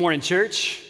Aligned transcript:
morning, 0.00 0.22
church. 0.22 0.82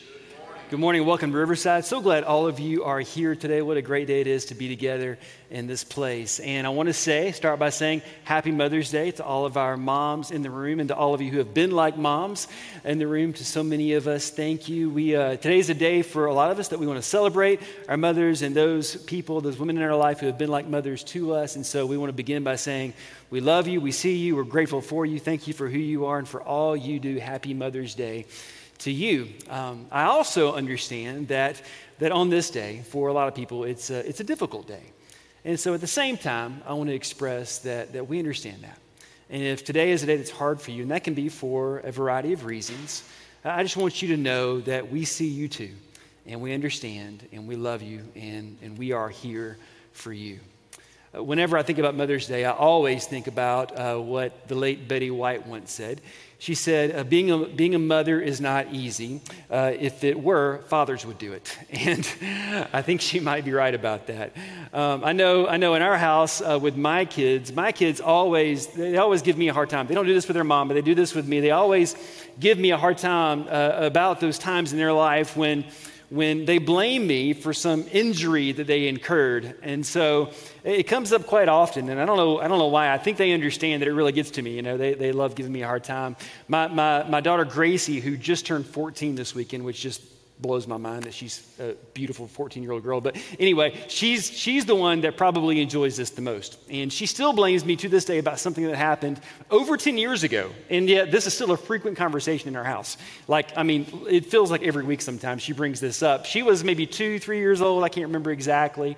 Good 0.70 0.78
morning. 0.78 1.04
Welcome 1.04 1.32
to 1.32 1.36
Riverside. 1.36 1.84
So 1.84 2.00
glad 2.00 2.22
all 2.22 2.46
of 2.46 2.60
you 2.60 2.84
are 2.84 3.00
here 3.00 3.34
today. 3.34 3.60
What 3.60 3.76
a 3.76 3.82
great 3.82 4.06
day 4.06 4.20
it 4.20 4.28
is 4.28 4.44
to 4.44 4.54
be 4.54 4.68
together 4.68 5.18
in 5.50 5.66
this 5.66 5.82
place. 5.82 6.38
And 6.38 6.64
I 6.64 6.70
want 6.70 6.86
to 6.86 6.92
say, 6.92 7.32
start 7.32 7.58
by 7.58 7.70
saying 7.70 8.02
Happy 8.22 8.52
Mother's 8.52 8.88
Day 8.88 9.10
to 9.10 9.24
all 9.24 9.46
of 9.46 9.56
our 9.56 9.76
moms 9.76 10.30
in 10.30 10.42
the 10.42 10.50
room 10.50 10.78
and 10.78 10.88
to 10.90 10.94
all 10.94 11.12
of 11.12 11.20
you 11.20 11.32
who 11.32 11.38
have 11.38 11.52
been 11.52 11.72
like 11.72 11.98
moms 11.98 12.46
in 12.84 13.00
the 13.00 13.08
room. 13.08 13.32
To 13.32 13.44
so 13.44 13.64
many 13.64 13.94
of 13.94 14.06
us, 14.06 14.30
thank 14.30 14.68
you. 14.68 14.90
We 14.90 15.16
uh, 15.16 15.30
today's 15.30 15.70
a 15.70 15.74
day 15.74 16.02
for 16.02 16.26
a 16.26 16.32
lot 16.32 16.52
of 16.52 16.60
us 16.60 16.68
that 16.68 16.78
we 16.78 16.86
want 16.86 16.98
to 16.98 17.02
celebrate 17.02 17.60
our 17.88 17.96
mothers 17.96 18.42
and 18.42 18.54
those 18.54 18.94
people, 18.94 19.40
those 19.40 19.58
women 19.58 19.76
in 19.76 19.82
our 19.82 19.96
life 19.96 20.20
who 20.20 20.26
have 20.26 20.38
been 20.38 20.50
like 20.50 20.68
mothers 20.68 21.02
to 21.02 21.34
us. 21.34 21.56
And 21.56 21.66
so 21.66 21.84
we 21.84 21.96
want 21.96 22.10
to 22.10 22.16
begin 22.16 22.44
by 22.44 22.54
saying 22.54 22.94
we 23.28 23.40
love 23.40 23.66
you, 23.66 23.80
we 23.80 23.90
see 23.90 24.14
you, 24.14 24.36
we're 24.36 24.44
grateful 24.44 24.80
for 24.80 25.04
you. 25.04 25.18
Thank 25.18 25.48
you 25.48 25.52
for 25.52 25.68
who 25.68 25.80
you 25.80 26.06
are 26.06 26.18
and 26.18 26.28
for 26.28 26.40
all 26.40 26.76
you 26.76 27.00
do. 27.00 27.18
Happy 27.18 27.54
Mother's 27.54 27.96
Day 27.96 28.26
to 28.80 28.90
you. 28.90 29.28
Um, 29.48 29.86
I 29.90 30.04
also 30.04 30.54
understand 30.54 31.28
that, 31.28 31.60
that 31.98 32.12
on 32.12 32.30
this 32.30 32.50
day, 32.50 32.82
for 32.88 33.08
a 33.08 33.12
lot 33.12 33.28
of 33.28 33.34
people, 33.34 33.64
it's 33.64 33.90
a, 33.90 34.06
it's 34.08 34.20
a 34.20 34.24
difficult 34.24 34.66
day. 34.66 34.82
And 35.44 35.58
so 35.58 35.72
at 35.74 35.80
the 35.80 35.86
same 35.86 36.16
time, 36.16 36.62
I 36.66 36.74
want 36.74 36.90
to 36.90 36.94
express 36.94 37.58
that, 37.58 37.92
that 37.92 38.08
we 38.08 38.18
understand 38.18 38.62
that. 38.62 38.78
And 39.30 39.42
if 39.42 39.64
today 39.64 39.92
is 39.92 40.02
a 40.02 40.06
day 40.06 40.16
that's 40.16 40.30
hard 40.30 40.60
for 40.60 40.70
you, 40.70 40.82
and 40.82 40.90
that 40.90 41.04
can 41.04 41.14
be 41.14 41.28
for 41.28 41.78
a 41.78 41.92
variety 41.92 42.32
of 42.32 42.44
reasons, 42.44 43.04
I 43.44 43.62
just 43.62 43.76
want 43.76 44.02
you 44.02 44.08
to 44.08 44.16
know 44.16 44.60
that 44.60 44.90
we 44.90 45.04
see 45.04 45.28
you 45.28 45.48
too, 45.48 45.70
and 46.26 46.42
we 46.42 46.52
understand, 46.52 47.26
and 47.32 47.46
we 47.46 47.56
love 47.56 47.80
you, 47.80 48.02
and, 48.14 48.58
and 48.60 48.76
we 48.76 48.92
are 48.92 49.08
here 49.08 49.56
for 49.92 50.12
you. 50.12 50.40
Uh, 51.16 51.22
whenever 51.22 51.56
I 51.56 51.62
think 51.62 51.78
about 51.78 51.94
Mother's 51.94 52.26
Day, 52.26 52.44
I 52.44 52.52
always 52.52 53.06
think 53.06 53.26
about 53.28 53.78
uh, 53.78 53.96
what 53.96 54.46
the 54.48 54.54
late 54.54 54.88
Betty 54.88 55.10
White 55.10 55.46
once 55.46 55.72
said. 55.72 56.00
She 56.40 56.54
said, 56.54 56.96
uh, 56.96 57.04
being, 57.04 57.30
a, 57.30 57.44
being 57.44 57.74
a 57.74 57.78
mother 57.78 58.18
is 58.18 58.40
not 58.40 58.72
easy. 58.72 59.20
Uh, 59.50 59.72
if 59.78 60.04
it 60.04 60.18
were, 60.18 60.62
fathers 60.68 61.04
would 61.04 61.18
do 61.18 61.34
it. 61.34 61.56
And 61.70 62.68
I 62.72 62.80
think 62.80 63.02
she 63.02 63.20
might 63.20 63.44
be 63.44 63.52
right 63.52 63.74
about 63.74 64.06
that. 64.06 64.32
Um, 64.72 65.04
I, 65.04 65.12
know, 65.12 65.46
I 65.46 65.58
know 65.58 65.74
in 65.74 65.82
our 65.82 65.98
house 65.98 66.40
uh, 66.40 66.58
with 66.60 66.76
my 66.76 67.04
kids, 67.04 67.52
my 67.52 67.72
kids 67.72 68.00
always, 68.00 68.68
they 68.68 68.96
always 68.96 69.20
give 69.20 69.36
me 69.36 69.48
a 69.48 69.52
hard 69.52 69.68
time. 69.68 69.86
They 69.86 69.94
don't 69.94 70.06
do 70.06 70.14
this 70.14 70.28
with 70.28 70.34
their 70.34 70.44
mom, 70.44 70.68
but 70.68 70.74
they 70.74 70.82
do 70.82 70.94
this 70.94 71.14
with 71.14 71.28
me. 71.28 71.40
They 71.40 71.50
always 71.50 71.94
give 72.38 72.58
me 72.58 72.70
a 72.70 72.78
hard 72.78 72.96
time 72.96 73.46
uh, 73.46 73.72
about 73.76 74.20
those 74.20 74.38
times 74.38 74.72
in 74.72 74.78
their 74.78 74.94
life 74.94 75.36
when 75.36 75.66
when 76.10 76.44
they 76.44 76.58
blame 76.58 77.06
me 77.06 77.32
for 77.32 77.52
some 77.52 77.86
injury 77.92 78.50
that 78.52 78.66
they 78.66 78.88
incurred. 78.88 79.54
And 79.62 79.86
so 79.86 80.32
it 80.64 80.84
comes 80.84 81.12
up 81.12 81.26
quite 81.26 81.48
often. 81.48 81.88
And 81.88 82.00
I 82.00 82.04
don't 82.04 82.16
know, 82.16 82.40
I 82.40 82.48
don't 82.48 82.58
know 82.58 82.66
why. 82.66 82.92
I 82.92 82.98
think 82.98 83.16
they 83.16 83.32
understand 83.32 83.80
that 83.80 83.88
it 83.88 83.92
really 83.92 84.12
gets 84.12 84.32
to 84.32 84.42
me. 84.42 84.50
You 84.56 84.62
know, 84.62 84.76
they, 84.76 84.94
they 84.94 85.12
love 85.12 85.36
giving 85.36 85.52
me 85.52 85.62
a 85.62 85.66
hard 85.66 85.84
time. 85.84 86.16
My, 86.48 86.66
my, 86.66 87.04
my 87.04 87.20
daughter 87.20 87.44
Gracie, 87.44 88.00
who 88.00 88.16
just 88.16 88.44
turned 88.44 88.66
14 88.66 89.14
this 89.14 89.34
weekend, 89.36 89.64
which 89.64 89.80
just 89.80 90.02
blows 90.40 90.66
my 90.66 90.76
mind 90.76 91.04
that 91.04 91.14
she's 91.14 91.46
a 91.58 91.74
beautiful 91.94 92.26
14 92.26 92.62
year 92.62 92.72
old 92.72 92.82
girl. 92.82 93.00
But 93.00 93.16
anyway, 93.38 93.78
she's, 93.88 94.30
she's 94.30 94.64
the 94.64 94.74
one 94.74 95.02
that 95.02 95.16
probably 95.16 95.60
enjoys 95.60 95.96
this 95.96 96.10
the 96.10 96.22
most. 96.22 96.58
And 96.70 96.92
she 96.92 97.06
still 97.06 97.32
blames 97.32 97.64
me 97.64 97.76
to 97.76 97.88
this 97.88 98.04
day 98.04 98.18
about 98.18 98.38
something 98.38 98.64
that 98.66 98.76
happened 98.76 99.20
over 99.50 99.76
10 99.76 99.98
years 99.98 100.22
ago. 100.22 100.50
And 100.68 100.88
yet, 100.88 101.10
this 101.10 101.26
is 101.26 101.34
still 101.34 101.52
a 101.52 101.56
frequent 101.56 101.96
conversation 101.96 102.48
in 102.48 102.56
our 102.56 102.64
house. 102.64 102.96
Like, 103.28 103.56
I 103.56 103.62
mean, 103.62 103.86
it 104.08 104.26
feels 104.26 104.50
like 104.50 104.62
every 104.62 104.84
week 104.84 105.02
sometimes 105.02 105.42
she 105.42 105.52
brings 105.52 105.80
this 105.80 106.02
up. 106.02 106.26
She 106.26 106.42
was 106.42 106.64
maybe 106.64 106.86
two, 106.86 107.18
three 107.18 107.38
years 107.38 107.60
old. 107.60 107.84
I 107.84 107.88
can't 107.88 108.06
remember 108.06 108.30
exactly 108.30 108.96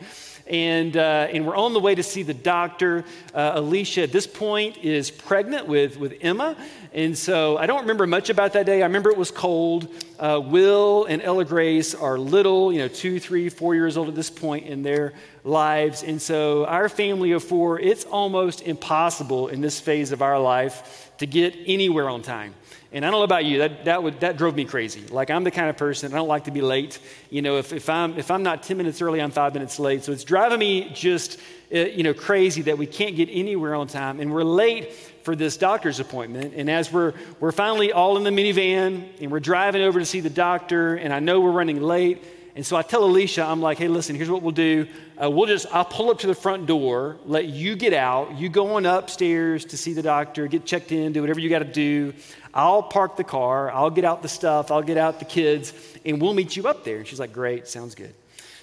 and, 0.52 0.98
uh, 0.98 1.28
and 1.32 1.46
we're 1.46 1.56
on 1.56 1.72
the 1.72 1.80
way 1.80 1.94
to 1.94 2.02
see 2.02 2.22
the 2.22 2.34
doctor. 2.34 3.04
Uh, 3.34 3.52
Alicia, 3.54 4.02
at 4.02 4.12
this 4.12 4.26
point, 4.26 4.76
is 4.78 5.10
pregnant 5.10 5.66
with, 5.66 5.96
with 5.96 6.18
Emma. 6.20 6.56
And 6.92 7.16
so 7.16 7.56
I 7.56 7.64
don't 7.64 7.80
remember 7.80 8.06
much 8.06 8.28
about 8.28 8.52
that 8.52 8.66
day. 8.66 8.82
I 8.82 8.84
remember 8.84 9.10
it 9.10 9.16
was 9.16 9.30
cold. 9.30 9.88
Uh, 10.20 10.42
Will 10.44 11.06
and 11.06 11.22
Ella 11.22 11.46
Grace 11.46 11.94
are 11.94 12.18
little, 12.18 12.70
you 12.70 12.80
know, 12.80 12.88
two, 12.88 13.18
three, 13.18 13.48
four 13.48 13.74
years 13.74 13.96
old 13.96 14.08
at 14.08 14.14
this 14.14 14.28
point 14.28 14.66
in 14.66 14.82
their 14.82 15.14
lives. 15.42 16.02
And 16.02 16.20
so 16.20 16.66
our 16.66 16.90
family 16.90 17.32
of 17.32 17.42
four, 17.42 17.80
it's 17.80 18.04
almost 18.04 18.60
impossible 18.60 19.48
in 19.48 19.62
this 19.62 19.80
phase 19.80 20.12
of 20.12 20.20
our 20.20 20.38
life 20.38 21.10
to 21.16 21.26
get 21.26 21.54
anywhere 21.64 22.10
on 22.10 22.20
time. 22.20 22.54
And 22.94 23.06
I 23.06 23.10
don't 23.10 23.20
know 23.20 23.24
about 23.24 23.46
you, 23.46 23.58
that, 23.58 23.86
that, 23.86 24.02
would, 24.02 24.20
that 24.20 24.36
drove 24.36 24.54
me 24.54 24.66
crazy. 24.66 25.06
Like, 25.06 25.30
I'm 25.30 25.44
the 25.44 25.50
kind 25.50 25.70
of 25.70 25.78
person, 25.78 26.12
I 26.12 26.16
don't 26.16 26.28
like 26.28 26.44
to 26.44 26.50
be 26.50 26.60
late. 26.60 26.98
You 27.30 27.40
know, 27.40 27.56
if, 27.56 27.72
if, 27.72 27.88
I'm, 27.88 28.18
if 28.18 28.30
I'm 28.30 28.42
not 28.42 28.62
10 28.62 28.76
minutes 28.76 29.00
early, 29.00 29.22
I'm 29.22 29.30
five 29.30 29.54
minutes 29.54 29.78
late. 29.78 30.04
So 30.04 30.12
it's 30.12 30.24
driving 30.24 30.58
me 30.58 30.90
just, 30.92 31.40
uh, 31.74 31.78
you 31.78 32.02
know, 32.02 32.12
crazy 32.12 32.60
that 32.62 32.76
we 32.76 32.86
can't 32.86 33.16
get 33.16 33.30
anywhere 33.32 33.74
on 33.74 33.86
time. 33.86 34.20
And 34.20 34.30
we're 34.30 34.44
late 34.44 34.92
for 35.22 35.34
this 35.34 35.56
doctor's 35.56 36.00
appointment. 36.00 36.52
And 36.54 36.68
as 36.68 36.92
we're, 36.92 37.14
we're 37.40 37.52
finally 37.52 37.92
all 37.92 38.18
in 38.18 38.24
the 38.24 38.30
minivan 38.30 39.08
and 39.22 39.32
we're 39.32 39.40
driving 39.40 39.80
over 39.80 39.98
to 39.98 40.04
see 40.04 40.20
the 40.20 40.30
doctor, 40.30 40.96
and 40.96 41.14
I 41.14 41.20
know 41.20 41.40
we're 41.40 41.50
running 41.50 41.80
late. 41.80 42.22
And 42.54 42.66
so 42.66 42.76
I 42.76 42.82
tell 42.82 43.02
Alicia, 43.02 43.42
I'm 43.42 43.62
like, 43.62 43.78
hey, 43.78 43.88
listen, 43.88 44.14
here's 44.14 44.28
what 44.28 44.42
we'll 44.42 44.52
do. 44.52 44.86
Uh, 45.22 45.30
we'll 45.30 45.46
just, 45.46 45.66
I'll 45.72 45.86
pull 45.86 46.10
up 46.10 46.18
to 46.18 46.26
the 46.26 46.34
front 46.34 46.66
door, 46.66 47.16
let 47.24 47.46
you 47.46 47.76
get 47.76 47.94
out. 47.94 48.36
You 48.36 48.50
go 48.50 48.74
on 48.76 48.84
upstairs 48.84 49.64
to 49.66 49.78
see 49.78 49.94
the 49.94 50.02
doctor, 50.02 50.46
get 50.48 50.66
checked 50.66 50.92
in, 50.92 51.14
do 51.14 51.22
whatever 51.22 51.40
you 51.40 51.48
got 51.48 51.60
to 51.60 51.64
do. 51.64 52.12
I'll 52.54 52.82
park 52.82 53.16
the 53.16 53.24
car, 53.24 53.70
I'll 53.70 53.90
get 53.90 54.04
out 54.04 54.22
the 54.22 54.28
stuff, 54.28 54.70
I'll 54.70 54.82
get 54.82 54.98
out 54.98 55.18
the 55.18 55.24
kids, 55.24 55.72
and 56.04 56.20
we'll 56.20 56.34
meet 56.34 56.56
you 56.56 56.68
up 56.68 56.84
there. 56.84 56.98
And 56.98 57.06
she's 57.06 57.20
like, 57.20 57.32
great, 57.32 57.66
sounds 57.66 57.94
good. 57.94 58.14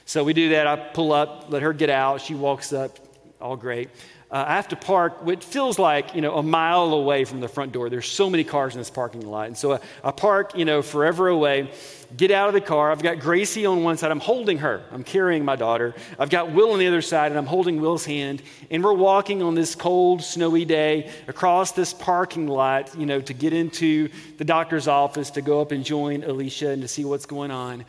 So 0.06 0.24
we 0.24 0.34
do 0.34 0.50
that. 0.50 0.68
I 0.68 0.76
pull 0.76 1.12
up, 1.12 1.46
let 1.50 1.62
her 1.62 1.74
get 1.74 1.90
out. 1.90 2.22
She 2.22 2.36
walks 2.36 2.74
up, 2.74 2.98
all 3.40 3.56
great. 3.56 3.90
Uh, 4.32 4.46
I 4.48 4.56
have 4.56 4.68
to 4.68 4.76
park 4.76 5.26
what 5.26 5.44
feels 5.44 5.80
like, 5.80 6.14
you 6.14 6.22
know, 6.22 6.38
a 6.38 6.44
mile 6.44 6.94
away 6.94 7.26
from 7.26 7.40
the 7.40 7.48
front 7.48 7.72
door. 7.72 7.90
There's 7.90 8.06
so 8.06 8.30
many 8.30 8.44
cars 8.44 8.76
in 8.76 8.80
this 8.80 8.90
parking 8.92 9.26
lot. 9.26 9.48
And 9.48 9.58
so 9.58 9.74
I, 9.74 9.80
I 10.04 10.12
park, 10.12 10.56
you 10.56 10.66
know, 10.66 10.84
forever 10.84 11.30
away, 11.30 11.72
get 12.16 12.30
out 12.30 12.48
of 12.48 12.54
the 12.54 12.62
car. 12.62 12.92
I've 12.92 13.02
got 13.02 13.20
Gracie 13.20 13.66
on 13.66 13.84
one 13.84 13.98
side. 13.98 14.12
I'm 14.12 14.20
holding 14.20 14.60
her. 14.60 14.84
I'm 14.92 15.04
carrying 15.04 15.44
my 15.44 15.56
daughter. 15.56 15.96
I've 16.20 16.30
got 16.30 16.52
Will 16.52 16.74
on 16.74 16.80
the 16.80 16.86
other 16.86 17.02
side, 17.02 17.32
and 17.32 17.40
I'm 17.40 17.48
holding 17.48 17.82
Will's 17.82 18.06
hand. 18.06 18.44
And 18.70 18.84
we're 18.84 18.94
walking 18.94 19.42
on 19.42 19.56
this 19.56 19.74
cold, 19.74 20.22
snowy 20.22 20.64
day 20.64 21.10
across 21.28 21.72
this 21.72 21.92
parking 21.92 22.48
lot, 22.48 22.96
you 22.96 23.08
know, 23.08 23.22
to 23.22 23.34
get 23.34 23.54
into 23.54 24.10
the 24.38 24.46
doctor's 24.46 24.88
office 24.88 25.32
to 25.32 25.42
go 25.42 25.60
up 25.60 25.72
and 25.72 25.84
join 25.84 26.24
Alicia 26.24 26.70
and 26.70 26.84
to 26.84 26.88
see 26.88 27.04
what's 27.04 27.26
going 27.26 27.50
on. 27.50 27.84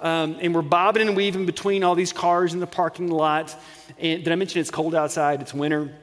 Um, 0.00 0.38
and 0.40 0.54
we're 0.54 0.62
bobbing 0.62 1.06
and 1.06 1.16
weaving 1.16 1.46
between 1.46 1.84
all 1.84 1.94
these 1.94 2.12
cars 2.12 2.54
in 2.54 2.60
the 2.60 2.66
parking 2.66 3.08
lot. 3.08 3.54
And 3.98 4.24
did 4.24 4.32
I 4.32 4.36
mention 4.36 4.60
it's 4.60 4.70
cold 4.70 4.94
outside? 4.94 5.42
It's 5.42 5.52
winter. 5.52 5.94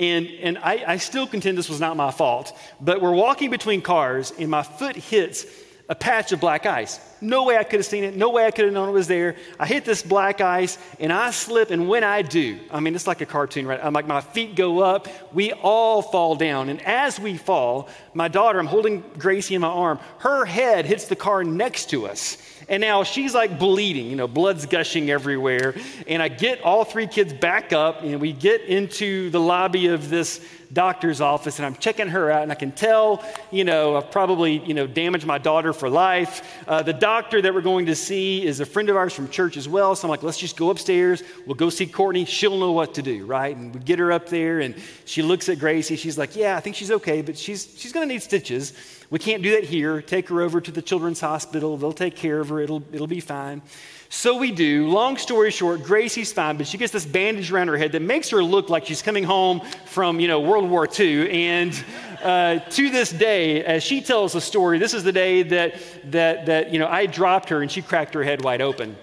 And, 0.00 0.26
and 0.26 0.58
I, 0.58 0.84
I 0.86 0.96
still 0.96 1.26
contend 1.26 1.58
this 1.58 1.68
was 1.68 1.80
not 1.80 1.96
my 1.96 2.10
fault. 2.10 2.56
But 2.80 3.02
we're 3.02 3.14
walking 3.14 3.50
between 3.50 3.82
cars, 3.82 4.32
and 4.38 4.50
my 4.50 4.62
foot 4.62 4.96
hits 4.96 5.44
a 5.90 5.94
patch 5.94 6.32
of 6.32 6.40
black 6.40 6.66
ice. 6.66 7.00
No 7.20 7.44
way 7.44 7.56
I 7.56 7.64
could 7.64 7.78
have 7.78 7.86
seen 7.86 8.04
it. 8.04 8.14
No 8.14 8.28
way 8.28 8.44
I 8.44 8.50
could 8.50 8.66
have 8.66 8.74
known 8.74 8.90
it 8.90 8.92
was 8.92 9.08
there. 9.08 9.36
I 9.58 9.66
hit 9.66 9.86
this 9.86 10.02
black 10.02 10.42
ice 10.42 10.76
and 11.00 11.10
I 11.10 11.30
slip. 11.30 11.70
And 11.70 11.88
when 11.88 12.04
I 12.04 12.20
do, 12.20 12.58
I 12.70 12.80
mean, 12.80 12.94
it's 12.94 13.06
like 13.06 13.22
a 13.22 13.26
cartoon, 13.26 13.66
right? 13.66 13.80
I'm 13.82 13.94
like, 13.94 14.06
my 14.06 14.20
feet 14.20 14.54
go 14.54 14.80
up. 14.80 15.08
We 15.34 15.52
all 15.52 16.02
fall 16.02 16.36
down. 16.36 16.68
And 16.68 16.82
as 16.82 17.18
we 17.18 17.38
fall, 17.38 17.88
my 18.12 18.28
daughter, 18.28 18.58
I'm 18.58 18.66
holding 18.66 19.02
Gracie 19.16 19.54
in 19.54 19.62
my 19.62 19.68
arm, 19.68 19.98
her 20.18 20.44
head 20.44 20.84
hits 20.84 21.06
the 21.06 21.16
car 21.16 21.42
next 21.42 21.88
to 21.90 22.06
us. 22.06 22.36
And 22.68 22.80
now 22.80 23.02
she's 23.02 23.34
like 23.34 23.58
bleeding, 23.58 24.10
you 24.10 24.16
know, 24.16 24.28
blood's 24.28 24.66
gushing 24.66 25.10
everywhere. 25.10 25.74
And 26.06 26.22
I 26.22 26.28
get 26.28 26.62
all 26.62 26.84
three 26.84 27.06
kids 27.06 27.32
back 27.32 27.72
up, 27.72 28.02
and 28.02 28.20
we 28.20 28.32
get 28.32 28.62
into 28.62 29.30
the 29.30 29.40
lobby 29.40 29.86
of 29.86 30.10
this 30.10 30.40
doctor's 30.70 31.22
office, 31.22 31.58
and 31.58 31.64
I'm 31.64 31.76
checking 31.76 32.08
her 32.08 32.30
out, 32.30 32.42
and 32.42 32.52
I 32.52 32.54
can 32.54 32.72
tell, 32.72 33.24
you 33.50 33.64
know, 33.64 33.96
I've 33.96 34.10
probably, 34.10 34.58
you 34.58 34.74
know, 34.74 34.86
damaged 34.86 35.24
my 35.24 35.38
daughter 35.38 35.72
for 35.72 35.88
life. 35.88 36.42
Uh, 36.68 36.82
the 36.82 36.92
doctor 36.92 37.40
that 37.40 37.54
we're 37.54 37.62
going 37.62 37.86
to 37.86 37.94
see 37.94 38.44
is 38.44 38.60
a 38.60 38.66
friend 38.66 38.90
of 38.90 38.96
ours 38.96 39.14
from 39.14 39.30
church 39.30 39.56
as 39.56 39.66
well. 39.66 39.94
So 39.96 40.06
I'm 40.06 40.10
like, 40.10 40.22
let's 40.22 40.36
just 40.36 40.58
go 40.58 40.68
upstairs. 40.68 41.22
We'll 41.46 41.54
go 41.54 41.70
see 41.70 41.86
Courtney. 41.86 42.26
She'll 42.26 42.58
know 42.58 42.72
what 42.72 42.94
to 42.94 43.02
do, 43.02 43.24
right? 43.24 43.56
And 43.56 43.74
we 43.74 43.80
get 43.80 43.98
her 43.98 44.12
up 44.12 44.28
there, 44.28 44.60
and 44.60 44.74
she 45.06 45.22
looks 45.22 45.48
at 45.48 45.58
Gracie. 45.58 45.96
She's 45.96 46.18
like, 46.18 46.36
yeah, 46.36 46.56
I 46.56 46.60
think 46.60 46.76
she's 46.76 46.90
okay, 46.90 47.22
but 47.22 47.38
she's, 47.38 47.74
she's 47.78 47.92
going 47.92 48.06
to 48.06 48.12
need 48.12 48.22
stitches. 48.22 48.74
We 49.10 49.18
can't 49.18 49.42
do 49.42 49.52
that 49.52 49.64
here. 49.64 50.02
Take 50.02 50.28
her 50.28 50.42
over 50.42 50.60
to 50.60 50.70
the 50.70 50.82
children's 50.82 51.20
hospital. 51.20 51.78
They'll 51.78 51.92
take 51.92 52.14
care 52.14 52.40
of 52.40 52.50
her. 52.50 52.60
It'll, 52.60 52.82
it'll 52.92 53.06
be 53.06 53.20
fine. 53.20 53.62
So 54.10 54.36
we 54.36 54.52
do. 54.52 54.88
Long 54.88 55.16
story 55.16 55.50
short, 55.50 55.82
Gracie's 55.82 56.32
fine, 56.32 56.56
but 56.56 56.66
she 56.66 56.76
gets 56.76 56.92
this 56.92 57.06
bandage 57.06 57.50
around 57.50 57.68
her 57.68 57.76
head 57.76 57.92
that 57.92 58.02
makes 58.02 58.28
her 58.30 58.42
look 58.42 58.68
like 58.68 58.86
she's 58.86 59.02
coming 59.02 59.24
home 59.24 59.60
from, 59.86 60.20
you 60.20 60.28
know, 60.28 60.40
World 60.40 60.68
War 60.68 60.86
II. 60.98 61.30
And 61.30 61.84
uh, 62.22 62.58
to 62.58 62.90
this 62.90 63.10
day, 63.10 63.64
as 63.64 63.82
she 63.82 64.00
tells 64.02 64.34
the 64.34 64.40
story, 64.40 64.78
this 64.78 64.92
is 64.92 65.04
the 65.04 65.12
day 65.12 65.42
that, 65.42 65.74
that, 66.10 66.46
that, 66.46 66.72
you 66.72 66.78
know, 66.78 66.86
I 66.86 67.06
dropped 67.06 67.48
her 67.48 67.62
and 67.62 67.70
she 67.70 67.80
cracked 67.80 68.12
her 68.14 68.22
head 68.22 68.42
wide 68.42 68.60
open. 68.60 68.96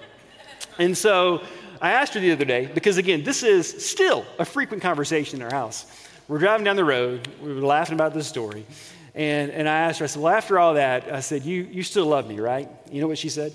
And 0.77 0.95
so 0.95 1.43
I 1.81 1.91
asked 1.91 2.13
her 2.13 2.19
the 2.19 2.31
other 2.31 2.45
day, 2.45 2.67
because 2.73 2.97
again, 2.97 3.23
this 3.23 3.41
is 3.41 3.85
still 3.85 4.25
a 4.37 4.45
frequent 4.45 4.83
conversation 4.83 5.41
in 5.41 5.45
our 5.45 5.53
house. 5.53 5.85
We're 6.27 6.39
driving 6.39 6.63
down 6.63 6.75
the 6.75 6.85
road, 6.85 7.27
we 7.41 7.53
were 7.53 7.61
laughing 7.61 7.93
about 7.93 8.13
this 8.13 8.27
story. 8.27 8.65
And, 9.15 9.49
and 9.49 9.67
I 9.69 9.79
asked 9.79 9.99
her, 9.99 10.03
I 10.03 10.07
said, 10.07 10.21
Well, 10.21 10.33
after 10.33 10.59
all 10.59 10.73
that, 10.73 11.11
I 11.11 11.21
said, 11.21 11.43
you, 11.43 11.63
you 11.63 11.83
still 11.83 12.05
love 12.05 12.27
me, 12.27 12.39
right? 12.39 12.69
You 12.91 12.99
know 12.99 13.07
what 13.07 13.17
she 13.17 13.29
said? 13.29 13.53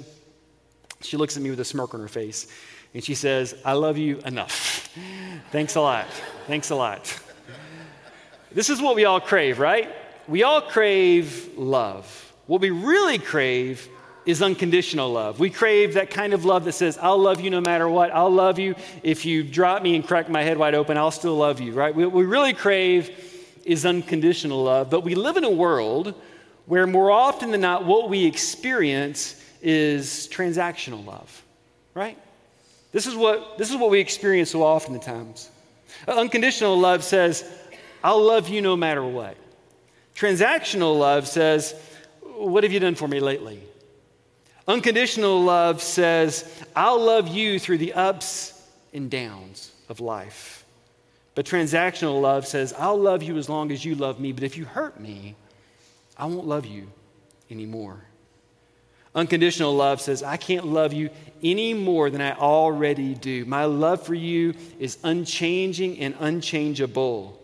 She 1.02 1.18
looks 1.18 1.36
at 1.36 1.42
me 1.42 1.50
with 1.50 1.60
a 1.60 1.64
smirk 1.64 1.92
on 1.94 2.00
her 2.00 2.08
face 2.08 2.46
and 2.94 3.04
she 3.04 3.14
says, 3.14 3.54
I 3.64 3.74
love 3.74 3.98
you 3.98 4.18
enough. 4.24 4.88
Thanks 5.52 5.76
a 5.76 5.80
lot. 5.80 6.06
Thanks 6.46 6.70
a 6.70 6.74
lot. 6.74 7.16
This 8.52 8.70
is 8.70 8.80
what 8.80 8.96
we 8.96 9.04
all 9.04 9.20
crave, 9.20 9.58
right? 9.58 9.94
We 10.26 10.42
all 10.42 10.62
crave 10.62 11.50
love. 11.56 12.32
What 12.46 12.60
we 12.60 12.70
really 12.70 13.18
crave 13.18 13.86
is 14.26 14.42
unconditional 14.42 15.12
love. 15.12 15.40
We 15.40 15.50
crave 15.50 15.94
that 15.94 16.10
kind 16.10 16.32
of 16.32 16.44
love 16.44 16.64
that 16.64 16.72
says, 16.72 16.98
I'll 17.00 17.18
love 17.18 17.40
you 17.40 17.50
no 17.50 17.60
matter 17.60 17.88
what. 17.88 18.10
I'll 18.12 18.30
love 18.30 18.58
you 18.58 18.74
if 19.02 19.24
you 19.24 19.42
drop 19.42 19.82
me 19.82 19.94
and 19.94 20.06
crack 20.06 20.28
my 20.28 20.42
head 20.42 20.58
wide 20.58 20.74
open. 20.74 20.96
I'll 20.96 21.10
still 21.10 21.36
love 21.36 21.60
you, 21.60 21.72
right? 21.72 21.94
What 21.94 22.12
we 22.12 22.24
really 22.24 22.54
crave 22.54 23.29
is 23.64 23.84
unconditional 23.86 24.62
love. 24.64 24.90
But 24.90 25.04
we 25.04 25.14
live 25.14 25.36
in 25.36 25.44
a 25.44 25.50
world 25.50 26.14
where 26.66 26.86
more 26.86 27.10
often 27.10 27.50
than 27.50 27.60
not, 27.60 27.84
what 27.84 28.08
we 28.08 28.24
experience 28.26 29.42
is 29.62 30.28
transactional 30.32 31.04
love, 31.04 31.42
right? 31.94 32.18
This 32.92 33.06
is 33.06 33.14
what, 33.14 33.58
this 33.58 33.70
is 33.70 33.76
what 33.76 33.90
we 33.90 34.00
experience 34.00 34.50
so 34.50 34.62
often 34.62 34.94
at 34.94 35.02
times. 35.02 35.50
Uh, 36.06 36.12
unconditional 36.12 36.78
love 36.78 37.04
says, 37.04 37.44
I'll 38.02 38.22
love 38.22 38.48
you 38.48 38.62
no 38.62 38.76
matter 38.76 39.04
what. 39.04 39.36
Transactional 40.14 40.98
love 40.98 41.26
says, 41.26 41.74
What 42.22 42.64
have 42.64 42.72
you 42.72 42.80
done 42.80 42.94
for 42.94 43.08
me 43.08 43.20
lately? 43.20 43.62
Unconditional 44.66 45.42
love 45.42 45.82
says, 45.82 46.44
I'll 46.76 47.00
love 47.00 47.28
you 47.28 47.58
through 47.58 47.78
the 47.78 47.94
ups 47.94 48.60
and 48.92 49.10
downs 49.10 49.72
of 49.88 50.00
life. 50.00 50.59
But 51.40 51.46
transactional 51.46 52.20
love 52.20 52.46
says, 52.46 52.74
I'll 52.76 53.00
love 53.00 53.22
you 53.22 53.38
as 53.38 53.48
long 53.48 53.72
as 53.72 53.82
you 53.82 53.94
love 53.94 54.20
me, 54.20 54.32
but 54.32 54.44
if 54.44 54.58
you 54.58 54.66
hurt 54.66 55.00
me, 55.00 55.36
I 56.14 56.26
won't 56.26 56.46
love 56.46 56.66
you 56.66 56.88
anymore. 57.50 58.04
Unconditional 59.14 59.74
love 59.74 60.02
says, 60.02 60.22
I 60.22 60.36
can't 60.36 60.66
love 60.66 60.92
you 60.92 61.08
any 61.42 61.72
more 61.72 62.10
than 62.10 62.20
I 62.20 62.32
already 62.32 63.14
do. 63.14 63.46
My 63.46 63.64
love 63.64 64.02
for 64.02 64.12
you 64.12 64.52
is 64.78 64.98
unchanging 65.02 66.00
and 66.00 66.14
unchangeable. 66.20 67.42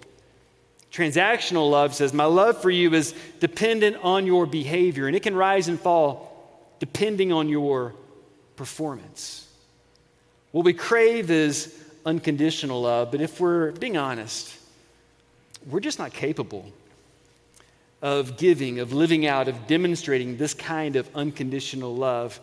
Transactional 0.93 1.71
love 1.71 1.95
says, 1.95 2.13
My 2.13 2.27
love 2.27 2.61
for 2.61 2.69
you 2.69 2.93
is 2.93 3.15
dependent 3.41 3.97
on 4.03 4.27
your 4.27 4.45
behavior, 4.45 5.07
and 5.07 5.17
it 5.17 5.23
can 5.23 5.35
rise 5.35 5.69
and 5.69 5.81
fall 5.81 6.69
depending 6.81 7.33
on 7.33 7.49
your 7.49 7.95
performance. 8.57 9.49
What 10.53 10.67
we 10.67 10.75
crave 10.75 11.31
is 11.31 11.75
unconditional 12.07 12.83
love, 12.83 13.11
but 13.11 13.21
if 13.21 13.41
we're 13.41 13.73
being 13.73 13.97
honest, 13.97 14.57
we're 15.69 15.81
just 15.81 15.99
not 15.99 16.13
capable 16.13 16.65
of 18.01 18.37
giving, 18.39 18.79
of 18.79 18.93
living 18.93 19.27
out, 19.27 19.49
of 19.49 19.67
demonstrating 19.67 20.37
this 20.37 20.55
kind 20.55 20.95
of 20.97 21.09
unconditional 21.15 21.95
love 21.95 22.39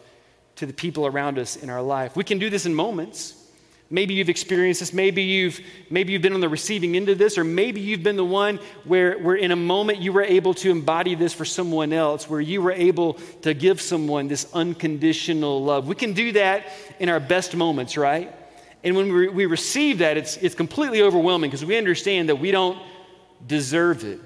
to 0.57 0.65
the 0.65 0.73
people 0.73 1.07
around 1.07 1.39
us 1.39 1.55
in 1.55 1.69
our 1.69 1.81
life. 1.81 2.15
We 2.15 2.25
can 2.25 2.37
do 2.37 2.49
this 2.49 2.65
in 2.65 2.75
moments. 2.75 3.39
Maybe 3.89 4.15
you've 4.15 4.29
experienced 4.29 4.81
this. 4.81 4.91
Maybe 4.91 5.23
you've, 5.23 5.59
maybe 5.89 6.11
you've 6.11 6.21
been 6.21 6.33
on 6.33 6.41
the 6.41 6.49
receiving 6.49 6.95
end 6.95 7.09
of 7.09 7.17
this, 7.17 7.37
or 7.37 7.43
maybe 7.43 7.79
you've 7.79 8.03
been 8.03 8.17
the 8.17 8.25
one 8.25 8.59
where, 8.83 9.17
where 9.19 9.35
in 9.35 9.51
a 9.51 9.55
moment 9.55 9.99
you 9.99 10.11
were 10.11 10.23
able 10.23 10.53
to 10.55 10.71
embody 10.71 11.15
this 11.15 11.33
for 11.33 11.45
someone 11.45 11.93
else, 11.93 12.29
where 12.29 12.41
you 12.41 12.61
were 12.61 12.71
able 12.71 13.13
to 13.43 13.53
give 13.53 13.79
someone 13.79 14.27
this 14.27 14.51
unconditional 14.53 15.63
love. 15.63 15.87
We 15.87 15.95
can 15.95 16.13
do 16.13 16.33
that 16.33 16.71
in 16.99 17.07
our 17.07 17.19
best 17.19 17.55
moments, 17.55 17.95
right? 17.95 18.33
And 18.83 18.95
when 18.95 19.13
we, 19.13 19.27
we 19.29 19.45
receive 19.45 19.99
that, 19.99 20.17
it's, 20.17 20.37
it's 20.37 20.55
completely 20.55 21.01
overwhelming 21.01 21.49
because 21.49 21.65
we 21.65 21.77
understand 21.77 22.29
that 22.29 22.35
we 22.35 22.51
don't 22.51 22.77
deserve 23.45 24.03
it. 24.03 24.19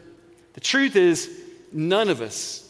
The 0.54 0.60
truth 0.62 0.96
is, 0.96 1.30
none 1.72 2.10
of 2.10 2.22
us 2.22 2.64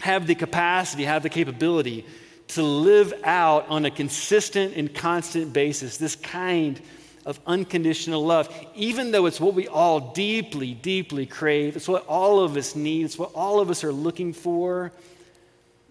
have 0.00 0.26
the 0.26 0.34
capacity, 0.34 1.04
have 1.04 1.22
the 1.22 1.28
capability 1.28 2.06
to 2.48 2.62
live 2.62 3.12
out 3.24 3.68
on 3.68 3.84
a 3.84 3.90
consistent 3.90 4.74
and 4.74 4.92
constant 4.92 5.52
basis 5.52 5.98
this 5.98 6.16
kind 6.16 6.80
of 7.26 7.38
unconditional 7.46 8.24
love, 8.24 8.48
even 8.74 9.10
though 9.10 9.26
it's 9.26 9.38
what 9.38 9.54
we 9.54 9.68
all 9.68 10.12
deeply, 10.12 10.72
deeply 10.72 11.26
crave. 11.26 11.76
It's 11.76 11.86
what 11.86 12.06
all 12.06 12.40
of 12.40 12.56
us 12.56 12.74
need, 12.74 13.04
it's 13.04 13.18
what 13.18 13.32
all 13.34 13.60
of 13.60 13.70
us 13.70 13.84
are 13.84 13.92
looking 13.92 14.32
for. 14.32 14.90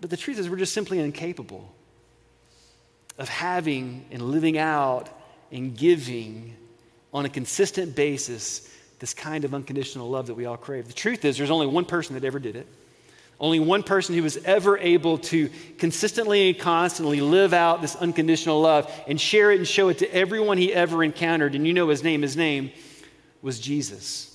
But 0.01 0.09
the 0.09 0.17
truth 0.17 0.39
is, 0.39 0.49
we're 0.49 0.57
just 0.57 0.73
simply 0.73 0.99
incapable 0.99 1.71
of 3.17 3.29
having 3.29 4.05
and 4.11 4.21
living 4.21 4.57
out 4.57 5.09
and 5.51 5.75
giving 5.77 6.55
on 7.13 7.25
a 7.25 7.29
consistent 7.29 7.95
basis 7.95 8.71
this 8.99 9.13
kind 9.13 9.45
of 9.45 9.53
unconditional 9.53 10.09
love 10.09 10.27
that 10.27 10.35
we 10.35 10.45
all 10.45 10.57
crave. 10.57 10.87
The 10.87 10.93
truth 10.93 11.25
is, 11.25 11.37
there's 11.37 11.51
only 11.51 11.67
one 11.67 11.85
person 11.85 12.15
that 12.15 12.23
ever 12.23 12.39
did 12.39 12.55
it. 12.55 12.67
Only 13.39 13.61
one 13.61 13.83
person 13.83 14.15
who 14.15 14.23
was 14.23 14.35
ever 14.43 14.77
able 14.77 15.17
to 15.19 15.49
consistently 15.77 16.49
and 16.49 16.59
constantly 16.59 17.21
live 17.21 17.53
out 17.53 17.81
this 17.81 17.95
unconditional 17.95 18.59
love 18.59 18.91
and 19.07 19.19
share 19.19 19.51
it 19.51 19.59
and 19.59 19.67
show 19.67 19.87
it 19.87 19.99
to 19.99 20.13
everyone 20.13 20.57
he 20.57 20.73
ever 20.73 21.05
encountered. 21.05 21.55
And 21.55 21.65
you 21.65 21.71
know 21.71 21.87
his 21.87 22.03
name. 22.03 22.21
His 22.21 22.35
name 22.35 22.71
was 23.41 23.57
Jesus. 23.57 24.28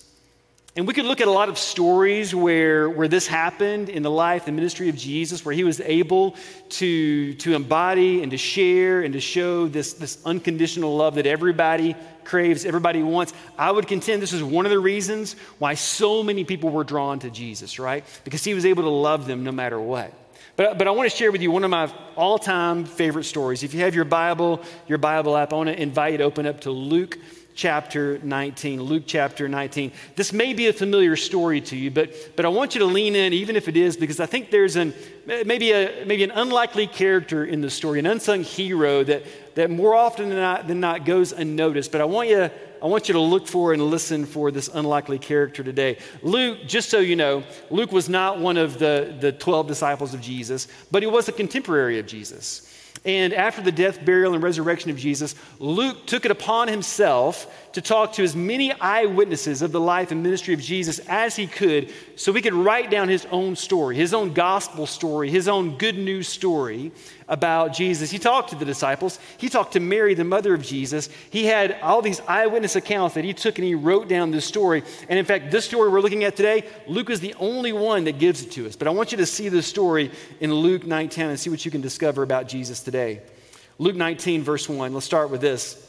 And 0.76 0.88
we 0.88 0.92
could 0.92 1.04
look 1.04 1.20
at 1.20 1.28
a 1.28 1.30
lot 1.30 1.48
of 1.48 1.56
stories 1.56 2.34
where, 2.34 2.90
where 2.90 3.06
this 3.06 3.28
happened 3.28 3.88
in 3.88 4.02
the 4.02 4.10
life 4.10 4.48
and 4.48 4.56
ministry 4.56 4.88
of 4.88 4.96
Jesus, 4.96 5.44
where 5.44 5.54
he 5.54 5.62
was 5.62 5.80
able 5.80 6.34
to, 6.70 7.34
to 7.34 7.54
embody 7.54 8.22
and 8.22 8.32
to 8.32 8.36
share 8.36 9.02
and 9.02 9.12
to 9.12 9.20
show 9.20 9.68
this, 9.68 9.92
this 9.92 10.18
unconditional 10.24 10.96
love 10.96 11.14
that 11.14 11.26
everybody 11.26 11.94
craves, 12.24 12.64
everybody 12.64 13.04
wants. 13.04 13.32
I 13.56 13.70
would 13.70 13.86
contend 13.86 14.20
this 14.20 14.32
is 14.32 14.42
one 14.42 14.66
of 14.66 14.72
the 14.72 14.80
reasons 14.80 15.36
why 15.60 15.74
so 15.74 16.24
many 16.24 16.42
people 16.42 16.70
were 16.70 16.84
drawn 16.84 17.20
to 17.20 17.30
Jesus, 17.30 17.78
right? 17.78 18.04
Because 18.24 18.42
he 18.42 18.52
was 18.52 18.66
able 18.66 18.82
to 18.82 18.88
love 18.88 19.28
them 19.28 19.44
no 19.44 19.52
matter 19.52 19.78
what. 19.78 20.12
But, 20.56 20.76
but 20.76 20.88
I 20.88 20.90
want 20.90 21.08
to 21.08 21.16
share 21.16 21.30
with 21.30 21.40
you 21.40 21.52
one 21.52 21.62
of 21.62 21.70
my 21.70 21.92
all 22.16 22.38
time 22.38 22.84
favorite 22.84 23.24
stories. 23.24 23.62
If 23.62 23.74
you 23.74 23.80
have 23.80 23.94
your 23.94 24.04
Bible, 24.04 24.60
your 24.88 24.98
Bible 24.98 25.36
app, 25.36 25.52
I 25.52 25.56
want 25.56 25.68
to 25.68 25.80
invite 25.80 26.12
you 26.12 26.18
to 26.18 26.24
open 26.24 26.46
up 26.46 26.62
to 26.62 26.72
Luke 26.72 27.16
chapter 27.54 28.18
19. 28.23 28.82
Luke 28.82 29.04
chapter 29.06 29.49
19. 29.49 29.92
This 30.16 30.32
may 30.32 30.54
be 30.54 30.66
a 30.66 30.73
familiar 30.73 31.16
story 31.16 31.61
to 31.62 31.76
you, 31.76 31.90
but, 31.90 32.12
but 32.37 32.44
I 32.44 32.49
want 32.49 32.75
you 32.75 32.80
to 32.80 32.87
lean 32.87 33.14
in, 33.14 33.32
even 33.32 33.56
if 33.56 33.68
it 33.68 33.76
is, 33.76 33.96
because 33.96 34.20
I 34.20 34.26
think 34.26 34.50
there's 34.50 34.76
an, 34.76 34.92
maybe, 35.26 35.73
a, 35.73 36.04
maybe 36.04 36.25
an 36.25 36.32
unlikely 36.32 36.87
character 36.87 37.44
in 37.44 37.61
the 37.61 37.70
story, 37.70 38.00
an 38.00 38.06
unsung 38.06 38.42
hero 38.42 39.04
that, 39.04 39.25
that 39.54 39.70
more 39.70 39.94
often 39.94 40.28
than 40.28 40.38
not, 40.38 40.66
than 40.66 40.80
not 40.80 41.04
goes 41.04 41.32
unnoticed. 41.32 41.92
But 41.92 42.00
I 42.00 42.04
want, 42.04 42.28
you, 42.28 42.50
I 42.82 42.87
want 42.87 43.08
you 43.08 43.12
to 43.14 43.20
look 43.20 43.46
for 43.46 43.73
and 43.73 43.82
listen 43.82 44.26
for 44.26 44.50
this 44.50 44.68
unlikely 44.68 45.20
character 45.20 45.62
today. 45.62 45.99
Luke, 46.23 46.66
just 46.66 46.90
so 46.90 46.99
you 46.99 47.14
know, 47.14 47.44
Luke 47.70 47.92
was 47.92 48.08
not 48.08 48.40
one 48.40 48.56
of 48.56 48.78
the, 48.78 49.16
the 49.20 49.30
12 49.30 49.68
disciples 49.68 50.12
of 50.12 50.20
Jesus, 50.20 50.66
but 50.90 51.02
he 51.02 51.06
was 51.06 51.28
a 51.28 51.32
contemporary 51.32 52.00
of 52.00 52.06
Jesus. 52.06 52.70
And 53.04 53.34
after 53.34 53.60
the 53.60 53.72
death, 53.72 54.02
burial, 54.04 54.32
and 54.32 54.42
resurrection 54.42 54.90
of 54.90 54.96
Jesus, 54.96 55.34
Luke 55.58 56.06
took 56.06 56.24
it 56.24 56.30
upon 56.30 56.68
himself 56.68 57.52
to 57.74 57.82
talk 57.82 58.14
to 58.14 58.22
as 58.22 58.34
many 58.34 58.72
eyewitnesses 58.72 59.60
of 59.60 59.72
the 59.72 59.80
life 59.80 60.10
and 60.10 60.22
ministry 60.22 60.54
of 60.54 60.60
Jesus 60.60 61.00
as 61.00 61.36
he 61.36 61.46
could 61.46 61.92
so 62.16 62.32
he 62.32 62.40
could 62.40 62.54
write 62.54 62.90
down 62.90 63.08
his 63.08 63.26
own 63.26 63.56
story, 63.56 63.96
his 63.96 64.14
own 64.14 64.32
gospel 64.32 64.86
story, 64.86 65.28
his 65.28 65.48
own 65.48 65.76
good 65.76 65.98
news 65.98 66.28
story 66.28 66.92
about 67.28 67.72
Jesus. 67.72 68.10
He 68.10 68.18
talked 68.18 68.50
to 68.50 68.56
the 68.56 68.64
disciples, 68.64 69.18
he 69.38 69.48
talked 69.48 69.72
to 69.72 69.80
Mary, 69.80 70.14
the 70.14 70.24
mother 70.24 70.54
of 70.54 70.62
Jesus. 70.62 71.08
He 71.30 71.46
had 71.46 71.78
all 71.82 72.02
these 72.02 72.20
eyewitness 72.20 72.76
accounts 72.76 73.14
that 73.14 73.24
he 73.24 73.32
took 73.32 73.58
and 73.58 73.66
he 73.66 73.74
wrote 73.74 74.08
down 74.08 74.30
this 74.30 74.44
story. 74.44 74.82
And 75.08 75.18
in 75.18 75.24
fact, 75.24 75.50
this 75.50 75.64
story 75.64 75.88
we're 75.88 76.00
looking 76.00 76.24
at 76.24 76.36
today, 76.36 76.68
Luke 76.86 77.10
is 77.10 77.20
the 77.20 77.34
only 77.34 77.72
one 77.72 78.04
that 78.04 78.18
gives 78.18 78.42
it 78.42 78.50
to 78.52 78.66
us. 78.66 78.76
But 78.76 78.88
I 78.88 78.90
want 78.90 79.12
you 79.12 79.18
to 79.18 79.26
see 79.26 79.48
this 79.48 79.66
story 79.66 80.10
in 80.40 80.52
Luke 80.52 80.84
19 80.84 81.26
and 81.26 81.40
see 81.40 81.50
what 81.50 81.64
you 81.64 81.70
can 81.70 81.80
discover 81.80 82.22
about 82.22 82.48
Jesus 82.48 82.80
today. 82.80 83.22
Luke 83.78 83.96
19, 83.96 84.42
verse 84.42 84.68
1. 84.68 84.92
Let's 84.92 85.06
start 85.06 85.30
with 85.30 85.40
this 85.40 85.80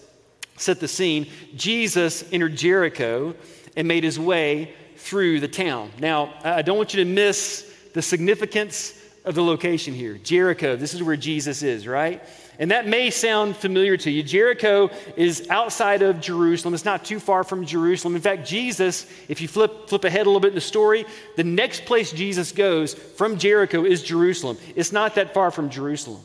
set 0.57 0.79
the 0.79 0.87
scene. 0.87 1.27
Jesus 1.55 2.23
entered 2.31 2.55
Jericho 2.55 3.35
and 3.75 3.87
made 3.87 4.03
his 4.03 4.19
way 4.19 4.73
through 4.95 5.39
the 5.39 5.47
town. 5.47 5.91
Now, 5.99 6.33
I 6.43 6.61
don't 6.61 6.77
want 6.77 6.93
you 6.93 7.03
to 7.03 7.09
miss 7.09 7.71
the 7.93 8.01
significance 8.01 8.99
of 9.25 9.35
the 9.35 9.43
location 9.43 9.93
here. 9.93 10.17
Jericho, 10.17 10.75
this 10.75 10.93
is 10.93 11.03
where 11.03 11.17
Jesus 11.17 11.63
is, 11.63 11.87
right? 11.87 12.21
And 12.59 12.71
that 12.71 12.87
may 12.87 13.09
sound 13.09 13.57
familiar 13.57 13.97
to 13.97 14.11
you. 14.11 14.23
Jericho 14.23 14.89
is 15.17 15.47
outside 15.49 16.01
of 16.01 16.21
Jerusalem. 16.21 16.73
It's 16.73 16.85
not 16.85 17.03
too 17.03 17.19
far 17.19 17.43
from 17.43 17.65
Jerusalem. 17.65 18.15
In 18.15 18.21
fact, 18.21 18.47
Jesus, 18.47 19.05
if 19.27 19.41
you 19.41 19.47
flip, 19.47 19.89
flip 19.89 20.03
ahead 20.03 20.21
a 20.21 20.29
little 20.29 20.39
bit 20.39 20.49
in 20.49 20.55
the 20.55 20.61
story, 20.61 21.05
the 21.35 21.43
next 21.43 21.85
place 21.85 22.11
Jesus 22.11 22.51
goes 22.51 22.93
from 22.93 23.37
Jericho 23.37 23.83
is 23.83 24.03
Jerusalem. 24.03 24.57
It's 24.75 24.91
not 24.91 25.15
that 25.15 25.33
far 25.33 25.51
from 25.51 25.69
Jerusalem. 25.69 26.21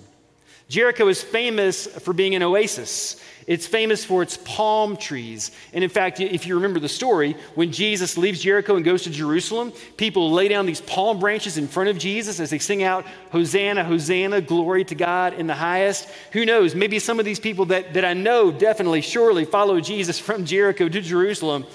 Jericho 0.70 1.08
is 1.08 1.20
famous 1.20 1.88
for 1.88 2.12
being 2.12 2.36
an 2.36 2.44
oasis. 2.44 3.20
It's 3.48 3.66
famous 3.66 4.04
for 4.04 4.22
its 4.22 4.36
palm 4.36 4.96
trees. 4.96 5.50
And 5.72 5.82
in 5.82 5.90
fact, 5.90 6.20
if 6.20 6.46
you 6.46 6.54
remember 6.54 6.78
the 6.78 6.88
story, 6.88 7.34
when 7.56 7.72
Jesus 7.72 8.16
leaves 8.16 8.40
Jericho 8.40 8.76
and 8.76 8.84
goes 8.84 9.02
to 9.02 9.10
Jerusalem, 9.10 9.72
people 9.96 10.30
lay 10.30 10.46
down 10.46 10.66
these 10.66 10.80
palm 10.80 11.18
branches 11.18 11.58
in 11.58 11.66
front 11.66 11.88
of 11.88 11.98
Jesus 11.98 12.38
as 12.38 12.50
they 12.50 12.60
sing 12.60 12.84
out, 12.84 13.04
Hosanna, 13.32 13.82
Hosanna, 13.82 14.40
glory 14.40 14.84
to 14.84 14.94
God 14.94 15.34
in 15.34 15.48
the 15.48 15.56
highest. 15.56 16.08
Who 16.34 16.46
knows? 16.46 16.76
Maybe 16.76 17.00
some 17.00 17.18
of 17.18 17.24
these 17.24 17.40
people 17.40 17.64
that, 17.64 17.92
that 17.94 18.04
I 18.04 18.12
know 18.12 18.52
definitely, 18.52 19.00
surely 19.00 19.44
follow 19.44 19.80
Jesus 19.80 20.20
from 20.20 20.44
Jericho 20.44 20.88
to 20.88 21.00
Jerusalem 21.00 21.66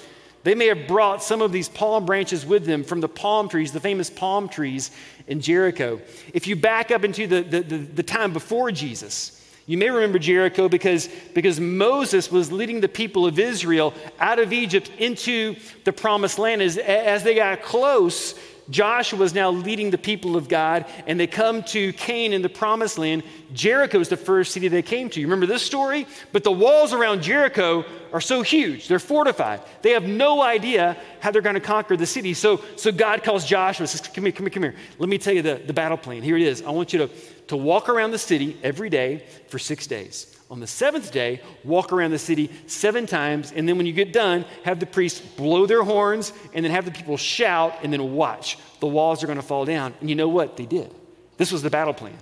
they 0.46 0.54
may 0.54 0.68
have 0.68 0.86
brought 0.86 1.24
some 1.24 1.42
of 1.42 1.50
these 1.50 1.68
palm 1.68 2.06
branches 2.06 2.46
with 2.46 2.66
them 2.66 2.84
from 2.84 3.00
the 3.00 3.08
palm 3.08 3.48
trees, 3.48 3.72
the 3.72 3.80
famous 3.80 4.08
palm 4.08 4.48
trees 4.48 4.92
in 5.26 5.40
Jericho. 5.40 6.00
If 6.32 6.46
you 6.46 6.54
back 6.54 6.92
up 6.92 7.02
into 7.02 7.26
the, 7.26 7.42
the, 7.42 7.60
the, 7.62 7.78
the 7.78 8.02
time 8.04 8.32
before 8.32 8.70
Jesus, 8.70 9.44
you 9.66 9.76
may 9.76 9.90
remember 9.90 10.20
Jericho 10.20 10.68
because, 10.68 11.08
because 11.34 11.58
Moses 11.58 12.30
was 12.30 12.52
leading 12.52 12.80
the 12.80 12.86
people 12.86 13.26
of 13.26 13.40
Israel 13.40 13.92
out 14.20 14.38
of 14.38 14.52
Egypt 14.52 14.88
into 14.98 15.56
the 15.82 15.92
promised 15.92 16.38
land. 16.38 16.62
As, 16.62 16.78
as 16.78 17.24
they 17.24 17.34
got 17.34 17.62
close, 17.62 18.38
Joshua 18.68 19.24
is 19.24 19.34
now 19.34 19.50
leading 19.50 19.90
the 19.90 19.98
people 19.98 20.36
of 20.36 20.48
God, 20.48 20.86
and 21.06 21.20
they 21.20 21.26
come 21.26 21.62
to 21.64 21.92
Canaan, 21.92 22.32
in 22.32 22.42
the 22.42 22.48
promised 22.48 22.98
land. 22.98 23.22
Jericho 23.52 24.00
is 24.00 24.08
the 24.08 24.16
first 24.16 24.52
city 24.52 24.68
they 24.68 24.82
came 24.82 25.08
to. 25.10 25.20
You 25.20 25.26
remember 25.26 25.46
this 25.46 25.62
story? 25.62 26.06
But 26.32 26.42
the 26.42 26.50
walls 26.50 26.92
around 26.92 27.22
Jericho 27.22 27.84
are 28.12 28.20
so 28.20 28.42
huge, 28.42 28.88
they're 28.88 28.98
fortified. 28.98 29.60
They 29.82 29.90
have 29.90 30.04
no 30.04 30.42
idea 30.42 30.96
how 31.20 31.30
they're 31.30 31.42
going 31.42 31.54
to 31.54 31.60
conquer 31.60 31.96
the 31.96 32.06
city. 32.06 32.34
So, 32.34 32.62
so 32.76 32.90
God 32.90 33.22
calls 33.22 33.44
Joshua, 33.44 33.86
says, 33.86 34.00
Come 34.00 34.24
here, 34.24 34.32
come 34.32 34.46
here, 34.46 34.50
come 34.50 34.62
here. 34.64 34.74
Let 34.98 35.08
me 35.08 35.18
tell 35.18 35.34
you 35.34 35.42
the, 35.42 35.62
the 35.64 35.72
battle 35.72 35.98
plan. 35.98 36.22
Here 36.22 36.36
it 36.36 36.42
is. 36.42 36.62
I 36.62 36.70
want 36.70 36.92
you 36.92 37.00
to, 37.00 37.10
to 37.48 37.56
walk 37.56 37.88
around 37.88 38.10
the 38.10 38.18
city 38.18 38.58
every 38.62 38.90
day 38.90 39.24
for 39.48 39.58
six 39.58 39.86
days. 39.86 40.35
On 40.48 40.60
the 40.60 40.66
seventh 40.66 41.10
day, 41.10 41.40
walk 41.64 41.92
around 41.92 42.12
the 42.12 42.18
city 42.18 42.50
seven 42.66 43.06
times, 43.06 43.52
and 43.52 43.68
then 43.68 43.76
when 43.76 43.86
you 43.86 43.92
get 43.92 44.12
done, 44.12 44.44
have 44.64 44.78
the 44.78 44.86
priests 44.86 45.20
blow 45.20 45.66
their 45.66 45.82
horns, 45.82 46.32
and 46.54 46.64
then 46.64 46.70
have 46.70 46.84
the 46.84 46.92
people 46.92 47.16
shout, 47.16 47.74
and 47.82 47.92
then 47.92 48.14
watch. 48.14 48.58
The 48.80 48.86
walls 48.86 49.24
are 49.24 49.26
going 49.26 49.40
to 49.40 49.44
fall 49.44 49.64
down. 49.64 49.94
And 50.00 50.08
you 50.08 50.14
know 50.14 50.28
what? 50.28 50.56
They 50.56 50.66
did. 50.66 50.94
This 51.36 51.50
was 51.50 51.62
the 51.62 51.70
battle 51.70 51.94
plan. 51.94 52.16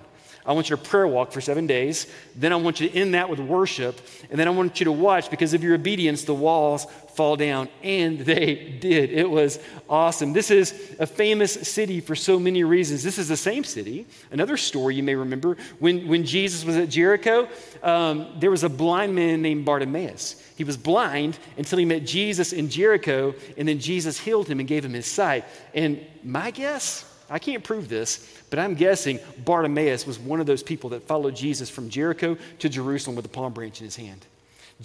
I 0.45 0.53
want 0.53 0.69
you 0.69 0.75
to 0.75 0.81
prayer 0.81 1.07
walk 1.07 1.31
for 1.31 1.41
seven 1.41 1.65
days. 1.65 2.07
Then 2.35 2.53
I 2.53 2.55
want 2.55 2.79
you 2.79 2.89
to 2.89 2.95
end 2.95 3.15
that 3.15 3.29
with 3.29 3.39
worship. 3.39 3.99
And 4.29 4.39
then 4.39 4.47
I 4.47 4.51
want 4.51 4.79
you 4.79 4.85
to 4.85 4.91
watch 4.91 5.31
because 5.31 5.53
of 5.53 5.63
your 5.63 5.73
obedience, 5.73 6.23
the 6.23 6.35
walls 6.35 6.85
fall 7.15 7.35
down. 7.35 7.69
And 7.81 8.19
they 8.19 8.55
did. 8.79 9.11
It 9.11 9.29
was 9.29 9.59
awesome. 9.89 10.33
This 10.33 10.51
is 10.51 10.95
a 10.99 11.07
famous 11.07 11.53
city 11.53 11.99
for 12.01 12.15
so 12.15 12.39
many 12.39 12.63
reasons. 12.63 13.03
This 13.03 13.17
is 13.17 13.27
the 13.27 13.37
same 13.37 13.63
city. 13.63 14.05
Another 14.31 14.57
story 14.57 14.95
you 14.95 15.03
may 15.03 15.15
remember 15.15 15.57
when, 15.79 16.07
when 16.07 16.25
Jesus 16.25 16.63
was 16.65 16.75
at 16.75 16.89
Jericho, 16.89 17.47
um, 17.83 18.27
there 18.39 18.51
was 18.51 18.63
a 18.63 18.69
blind 18.69 19.15
man 19.15 19.41
named 19.41 19.65
Bartimaeus. 19.65 20.41
He 20.57 20.63
was 20.63 20.77
blind 20.77 21.37
until 21.57 21.77
he 21.77 21.85
met 21.85 22.05
Jesus 22.05 22.53
in 22.53 22.69
Jericho, 22.69 23.33
and 23.57 23.67
then 23.67 23.79
Jesus 23.79 24.19
healed 24.19 24.47
him 24.47 24.59
and 24.59 24.67
gave 24.67 24.85
him 24.85 24.93
his 24.93 25.05
sight. 25.05 25.45
And 25.73 26.05
my 26.23 26.51
guess, 26.51 27.11
I 27.29 27.39
can't 27.39 27.63
prove 27.63 27.89
this, 27.89 28.41
but 28.49 28.59
I'm 28.59 28.75
guessing 28.75 29.19
Bartimaeus 29.43 30.05
was 30.05 30.19
one 30.19 30.39
of 30.39 30.45
those 30.45 30.63
people 30.63 30.91
that 30.91 31.07
followed 31.07 31.35
Jesus 31.35 31.69
from 31.69 31.89
Jericho 31.89 32.37
to 32.59 32.69
Jerusalem 32.69 33.15
with 33.15 33.25
a 33.25 33.29
palm 33.29 33.53
branch 33.53 33.79
in 33.79 33.85
his 33.85 33.95
hand. 33.95 34.25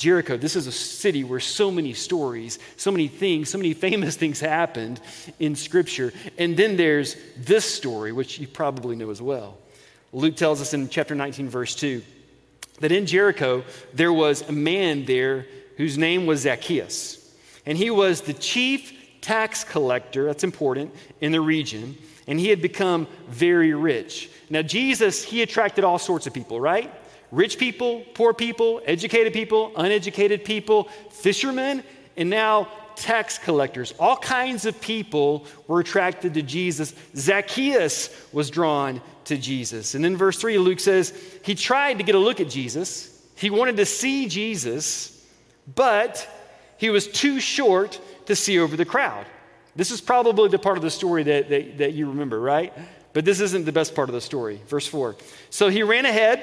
Jericho, 0.01 0.39
this 0.39 0.57
is 0.57 0.67
a 0.67 0.73
city 0.73 1.25
where 1.25 1.41
so 1.41 1.71
many 1.71 1.93
stories, 1.93 2.59
so 2.79 2.91
many 2.91 3.07
things, 3.07 3.51
so 3.51 3.59
many 3.59 3.75
famous 3.89 4.17
things 4.17 4.41
happened 4.41 4.99
in 5.39 5.55
Scripture. 5.55 6.13
And 6.39 6.57
then 6.57 6.79
there's 6.79 7.17
this 7.37 7.67
story, 7.67 8.11
which 8.11 8.39
you 8.39 8.49
probably 8.49 8.97
know 8.97 9.11
as 9.11 9.21
well. 9.21 9.59
Luke 10.13 10.37
tells 10.37 10.63
us 10.63 10.73
in 10.73 10.89
chapter 10.89 11.15
19, 11.15 11.51
verse 11.51 11.75
2, 11.75 12.03
that 12.81 12.91
in 12.91 13.05
Jericho 13.05 13.63
there 13.93 14.13
was 14.13 14.41
a 14.41 14.53
man 14.53 15.05
there 15.05 15.47
whose 15.77 15.99
name 15.99 16.25
was 16.25 16.41
Zacchaeus. 16.41 17.19
And 17.67 17.77
he 17.77 17.91
was 17.91 18.23
the 18.23 18.33
chief 18.33 19.21
tax 19.21 19.65
collector, 19.65 20.25
that's 20.25 20.45
important, 20.45 20.95
in 21.21 21.31
the 21.31 21.43
region 21.43 21.97
and 22.31 22.39
he 22.39 22.49
had 22.49 22.63
become 22.63 23.09
very 23.29 23.75
rich. 23.75 24.31
Now, 24.51 24.63
Jesus, 24.63 25.23
he 25.23 25.43
attracted 25.43 25.85
all 25.85 25.99
sorts 25.99 26.27
of 26.27 26.35
people, 26.35 26.61
right? 26.61 26.93
Rich 27.31 27.59
people, 27.59 28.05
poor 28.15 28.35
people, 28.35 28.83
educated 28.85 29.33
people, 29.33 29.73
uneducated 29.77 30.45
people, 30.45 30.85
fishermen, 31.11 31.85
and 32.17 32.29
now 32.29 32.69
tax 32.97 33.39
collectors. 33.39 33.95
All 33.99 34.17
kinds 34.17 34.67
of 34.67 34.81
people 34.81 35.47
were 35.69 35.81
attracted 35.81 36.35
to 36.35 36.43
Jesus. 36.43 36.93
Zacchaeus 37.17 38.11
was 38.33 38.51
drawn 38.51 39.01
to 39.27 39.37
Jesus. 39.37 39.95
And 39.95 40.05
in 40.05 40.17
verse 40.17 40.39
3, 40.39 40.59
Luke 40.59 40.81
says, 40.81 41.15
he 41.45 41.55
tried 41.55 41.99
to 41.99 42.05
get 42.05 42.17
a 42.17 42.19
look 42.19 42.41
at 42.41 42.51
Jesus. 42.51 43.25
He 43.37 43.49
wanted 43.49 43.77
to 43.77 43.87
see 43.87 44.27
Jesus, 44.27 45.25
but 45.73 46.29
he 46.77 46.91
was 46.91 47.07
too 47.07 47.39
short 47.39 48.01
to 48.27 48.35
see 48.35 48.59
over 48.59 48.77
the 48.77 48.85
crowd. 48.85 49.27
This 49.77 49.93
is 49.93 50.01
probably 50.01 50.49
the 50.49 50.59
part 50.59 50.77
of 50.77 50.83
the 50.83 50.91
story 50.91 51.23
that, 51.23 51.49
that, 51.49 51.79
that 51.79 51.93
you 51.93 52.09
remember, 52.09 52.41
right? 52.41 52.73
But 53.13 53.25
this 53.25 53.41
isn't 53.41 53.65
the 53.65 53.73
best 53.73 53.95
part 53.95 54.09
of 54.09 54.15
the 54.15 54.21
story. 54.21 54.61
Verse 54.69 54.87
4. 54.87 55.17
So 55.51 55.69
he 55.69 55.83
ran 55.83 56.07
ahead 56.07 56.43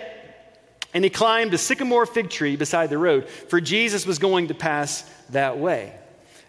and 0.94 1.04
he 1.04 1.10
climbed 1.10 1.54
a 1.54 1.58
sycamore 1.58 2.06
fig 2.06 2.30
tree 2.30 2.56
beside 2.56 2.90
the 2.90 2.98
road, 2.98 3.28
for 3.28 3.62
Jesus 3.62 4.06
was 4.06 4.20
going 4.20 4.48
to 4.48 4.54
pass 4.54 5.10
that 5.30 5.58
way. 5.58 5.94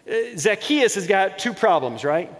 Uh, 0.09 0.35
Zacchaeus 0.35 0.95
has 0.95 1.07
got 1.07 1.39
two 1.39 1.53
problems, 1.53 2.03
right? 2.03 2.31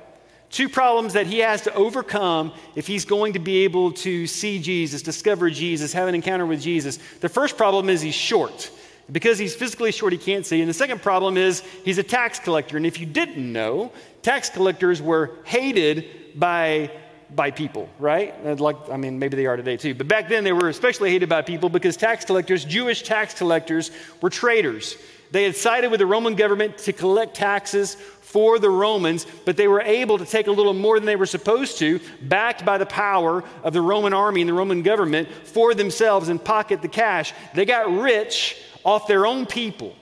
Two 0.49 0.69
problems 0.69 1.13
that 1.13 1.27
he 1.27 1.39
has 1.39 1.61
to 1.63 1.73
overcome 1.75 2.53
if 2.75 2.87
he's 2.87 3.05
going 3.05 3.33
to 3.33 3.39
be 3.39 3.63
able 3.63 3.91
to 3.91 4.25
see 4.25 4.59
Jesus, 4.59 5.01
discover 5.03 5.49
Jesus, 5.49 5.93
have 5.93 6.07
an 6.07 6.15
encounter 6.15 6.45
with 6.45 6.61
Jesus. 6.61 6.97
The 7.19 7.29
first 7.29 7.55
problem 7.55 7.89
is 7.89 8.01
he's 8.01 8.15
short. 8.15 8.71
Because 9.11 9.39
he's 9.39 9.55
physically 9.55 9.91
short, 9.91 10.13
he 10.13 10.19
can't 10.19 10.45
see. 10.45 10.61
And 10.61 10.69
the 10.69 10.73
second 10.73 11.01
problem 11.01 11.37
is 11.37 11.61
he's 11.83 11.97
a 11.97 12.03
tax 12.03 12.39
collector. 12.39 12.77
And 12.77 12.85
if 12.85 12.99
you 12.99 13.05
didn't 13.05 13.51
know, 13.51 13.91
tax 14.21 14.49
collectors 14.49 15.01
were 15.01 15.31
hated 15.45 16.05
by 16.35 16.91
by 17.35 17.51
people, 17.51 17.89
right? 17.99 18.59
Like, 18.59 18.77
I 18.89 18.97
mean, 18.97 19.19
maybe 19.19 19.37
they 19.37 19.45
are 19.45 19.57
today 19.57 19.77
too. 19.77 19.93
But 19.93 20.07
back 20.07 20.29
then, 20.29 20.43
they 20.43 20.53
were 20.53 20.69
especially 20.69 21.11
hated 21.11 21.29
by 21.29 21.41
people 21.41 21.69
because 21.69 21.95
tax 21.95 22.25
collectors, 22.25 22.65
Jewish 22.65 23.03
tax 23.03 23.33
collectors, 23.33 23.91
were 24.21 24.29
traitors. 24.29 24.97
They 25.31 25.43
had 25.43 25.55
sided 25.55 25.91
with 25.91 25.99
the 25.99 26.07
Roman 26.07 26.35
government 26.35 26.79
to 26.79 26.93
collect 26.93 27.35
taxes 27.35 27.95
for 27.95 28.59
the 28.59 28.69
Romans, 28.69 29.27
but 29.45 29.57
they 29.57 29.67
were 29.67 29.81
able 29.81 30.17
to 30.17 30.25
take 30.25 30.47
a 30.47 30.51
little 30.51 30.73
more 30.73 30.99
than 30.99 31.05
they 31.05 31.15
were 31.15 31.25
supposed 31.25 31.77
to, 31.79 31.99
backed 32.21 32.65
by 32.65 32.77
the 32.77 32.85
power 32.85 33.43
of 33.63 33.73
the 33.73 33.81
Roman 33.81 34.13
army 34.13 34.41
and 34.41 34.49
the 34.49 34.53
Roman 34.53 34.81
government, 34.81 35.27
for 35.43 35.73
themselves 35.73 36.29
and 36.29 36.43
pocket 36.43 36.81
the 36.81 36.87
cash. 36.87 37.33
They 37.53 37.65
got 37.65 37.91
rich 37.91 38.57
off 38.83 39.07
their 39.07 39.25
own 39.25 39.45
people 39.45 39.95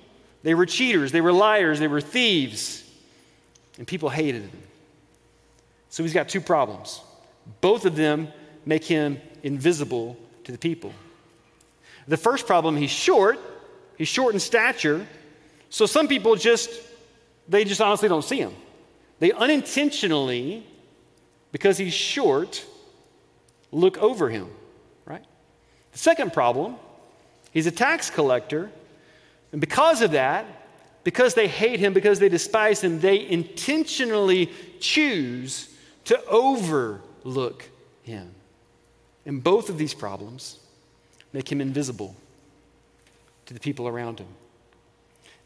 They 0.43 0.55
were 0.55 0.65
cheaters, 0.65 1.11
they 1.11 1.21
were 1.21 1.33
liars, 1.33 1.79
they 1.79 1.87
were 1.87 2.01
thieves, 2.01 2.83
and 3.77 3.85
people 3.85 4.09
hated 4.09 4.43
them. 4.43 4.63
So 5.89 6.03
he's 6.03 6.13
got 6.13 6.29
two 6.29 6.41
problems. 6.41 7.01
Both 7.61 7.85
of 7.85 7.95
them 7.95 8.27
make 8.65 8.83
him 8.83 9.21
invisible 9.43 10.17
to 10.43 10.51
the 10.51 10.57
people. 10.57 10.93
The 12.07 12.17
first 12.17 12.47
problem, 12.47 12.75
he's 12.75 12.91
short. 12.91 13.39
He's 13.97 14.07
short 14.07 14.33
in 14.33 14.39
stature. 14.39 15.05
So 15.69 15.85
some 15.85 16.07
people 16.07 16.35
just, 16.35 16.69
they 17.47 17.63
just 17.65 17.81
honestly 17.81 18.07
don't 18.07 18.23
see 18.23 18.37
him. 18.37 18.53
They 19.19 19.31
unintentionally, 19.31 20.65
because 21.51 21.77
he's 21.77 21.93
short, 21.93 22.63
look 23.71 23.97
over 23.97 24.29
him, 24.29 24.47
right? 25.05 25.25
The 25.91 25.97
second 25.97 26.33
problem, 26.33 26.75
he's 27.51 27.67
a 27.67 27.71
tax 27.71 28.09
collector. 28.09 28.71
And 29.51 29.59
because 29.59 30.01
of 30.01 30.11
that, 30.11 30.45
because 31.03 31.33
they 31.33 31.47
hate 31.47 31.79
him, 31.79 31.93
because 31.93 32.19
they 32.19 32.29
despise 32.29 32.81
him, 32.81 32.99
they 32.99 33.27
intentionally 33.27 34.51
choose 34.79 35.73
to 36.05 36.23
overlook 37.27 37.69
him. 38.03 38.31
And 39.25 39.43
both 39.43 39.69
of 39.69 39.77
these 39.77 39.93
problems 39.93 40.59
make 41.33 41.51
him 41.51 41.59
invisible 41.59 42.15
to 43.45 43.53
the 43.53 43.59
people 43.59 43.87
around 43.87 44.19
him. 44.19 44.27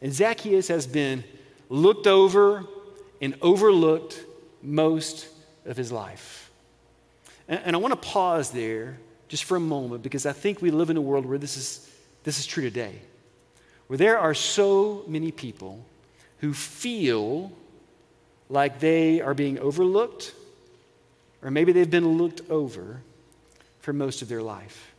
And 0.00 0.12
Zacchaeus 0.12 0.68
has 0.68 0.86
been 0.86 1.24
looked 1.68 2.06
over 2.06 2.64
and 3.20 3.34
overlooked 3.42 4.24
most 4.62 5.28
of 5.66 5.76
his 5.76 5.90
life. 5.90 6.50
And, 7.48 7.60
and 7.64 7.76
I 7.76 7.78
want 7.78 7.92
to 8.00 8.08
pause 8.08 8.50
there 8.50 8.98
just 9.28 9.44
for 9.44 9.56
a 9.56 9.60
moment 9.60 10.02
because 10.02 10.26
I 10.26 10.32
think 10.32 10.62
we 10.62 10.70
live 10.70 10.90
in 10.90 10.96
a 10.96 11.00
world 11.00 11.26
where 11.26 11.38
this 11.38 11.56
is, 11.56 11.90
this 12.22 12.38
is 12.38 12.46
true 12.46 12.62
today, 12.62 12.94
where 13.88 13.96
there 13.96 14.18
are 14.18 14.34
so 14.34 15.04
many 15.08 15.32
people 15.32 15.84
who 16.38 16.52
feel 16.52 17.50
like 18.48 18.78
they 18.78 19.20
are 19.20 19.34
being 19.34 19.58
overlooked, 19.58 20.34
or 21.42 21.50
maybe 21.50 21.72
they've 21.72 21.90
been 21.90 22.18
looked 22.18 22.48
over 22.50 23.00
for 23.80 23.92
most 23.92 24.22
of 24.22 24.28
their 24.28 24.42
life. 24.42 24.92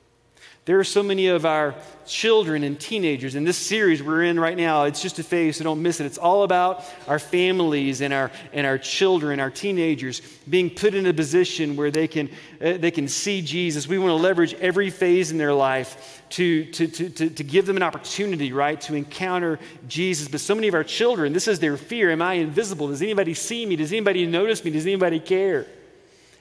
There 0.65 0.79
are 0.79 0.85
so 0.85 1.03
many 1.03 1.27
of 1.27 1.45
our 1.45 1.75
children 2.05 2.63
and 2.63 2.79
teenagers 2.79 3.35
in 3.35 3.43
this 3.43 3.57
series 3.57 4.01
we're 4.01 4.23
in 4.23 4.39
right 4.39 4.55
now. 4.55 4.85
It's 4.85 5.01
just 5.01 5.19
a 5.19 5.23
phase, 5.23 5.57
so 5.57 5.65
don't 5.65 5.81
miss 5.81 5.99
it. 5.99 6.05
It's 6.05 6.17
all 6.17 6.43
about 6.43 6.85
our 7.05 7.19
families 7.19 7.99
and 7.99 8.13
our, 8.13 8.31
and 8.53 8.65
our 8.65 8.77
children, 8.77 9.41
our 9.41 9.49
teenagers 9.49 10.21
being 10.49 10.69
put 10.69 10.93
in 10.93 11.05
a 11.05 11.13
position 11.13 11.75
where 11.75 11.91
they 11.91 12.07
can, 12.07 12.29
uh, 12.61 12.77
they 12.77 12.91
can 12.91 13.09
see 13.09 13.41
Jesus. 13.41 13.89
We 13.89 13.99
want 13.99 14.11
to 14.11 14.15
leverage 14.15 14.53
every 14.53 14.89
phase 14.89 15.31
in 15.31 15.37
their 15.37 15.53
life 15.53 16.21
to, 16.29 16.63
to, 16.63 16.87
to, 16.87 17.09
to, 17.09 17.29
to 17.29 17.43
give 17.43 17.65
them 17.65 17.75
an 17.75 17.83
opportunity, 17.83 18.53
right, 18.53 18.79
to 18.81 18.95
encounter 18.95 19.59
Jesus. 19.89 20.29
But 20.29 20.39
so 20.39 20.55
many 20.55 20.69
of 20.69 20.75
our 20.75 20.85
children, 20.85 21.33
this 21.33 21.49
is 21.49 21.59
their 21.59 21.75
fear. 21.75 22.09
Am 22.09 22.21
I 22.21 22.35
invisible? 22.35 22.87
Does 22.87 23.01
anybody 23.01 23.33
see 23.33 23.65
me? 23.65 23.75
Does 23.75 23.91
anybody 23.91 24.25
notice 24.25 24.63
me? 24.63 24.71
Does 24.71 24.85
anybody 24.85 25.19
care? 25.19 25.67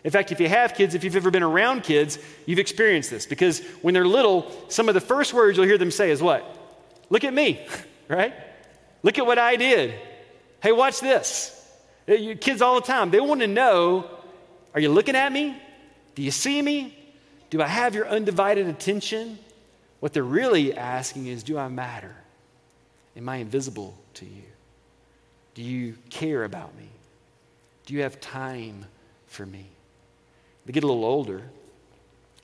In 0.05 0.11
fact, 0.11 0.33
if 0.33 0.41
you 0.41 0.49
have 0.49 0.75
kids, 0.75 0.95
if 0.95 1.05
you've 1.05 1.15
ever 1.17 1.31
been 1.31 1.45
around 1.45 1.85
kids, 1.85 2.19
you've 2.45 2.59
experienced 2.59 3.11
this 3.11 3.25
because 3.25 3.61
when 3.83 3.95
they're 3.95 4.07
little, 4.07 4.51
some 4.69 4.89
of 4.89 4.95
the 4.95 5.01
first 5.01 5.33
words 5.33 5.57
you'll 5.57 5.67
hear 5.67 5.79
them 5.79 5.93
say 5.93 6.11
is 6.11 6.21
what? 6.21 6.45
Look 7.09 7.25
at 7.25 7.33
me, 7.33 7.65
right? 8.09 8.35
Look 9.03 9.19
at 9.19 9.27
what 9.27 9.39
I 9.39 9.57
did. 9.57 9.95
Hey, 10.61 10.73
watch 10.73 11.01
this. 11.01 11.59
Uh, 12.09 12.35
kids 12.41 12.63
all 12.63 12.75
the 12.77 12.87
time, 12.87 13.11
they 13.11 13.21
want 13.21 13.41
to 13.41 13.47
know 13.47 14.09
are 14.75 14.81
you 14.81 14.89
looking 14.89 15.17
at 15.17 15.31
me? 15.31 15.61
Do 16.15 16.23
you 16.23 16.31
see 16.31 16.61
me? 16.63 16.97
Do 17.51 17.61
I 17.61 17.67
have 17.67 17.95
your 17.95 18.09
undivided 18.09 18.67
attention? 18.67 19.39
What 20.01 20.15
they're 20.15 20.23
really 20.23 20.75
asking 20.75 21.27
is 21.27 21.43
do 21.43 21.59
I 21.59 21.69
matter? 21.69 22.15
Am 23.17 23.29
I 23.29 23.37
invisible 23.37 23.97
to 24.15 24.25
you? 24.25 24.43
Do 25.55 25.63
you 25.63 25.97
care 26.09 26.45
about 26.45 26.75
me? 26.77 26.89
Do 27.85 27.95
you 27.95 28.03
have 28.03 28.21
time 28.21 28.87
for 29.27 29.45
me? 29.45 29.67
They 30.67 30.73
get 30.73 30.85
a 30.85 30.87
little 30.87 31.05
older, 31.05 31.43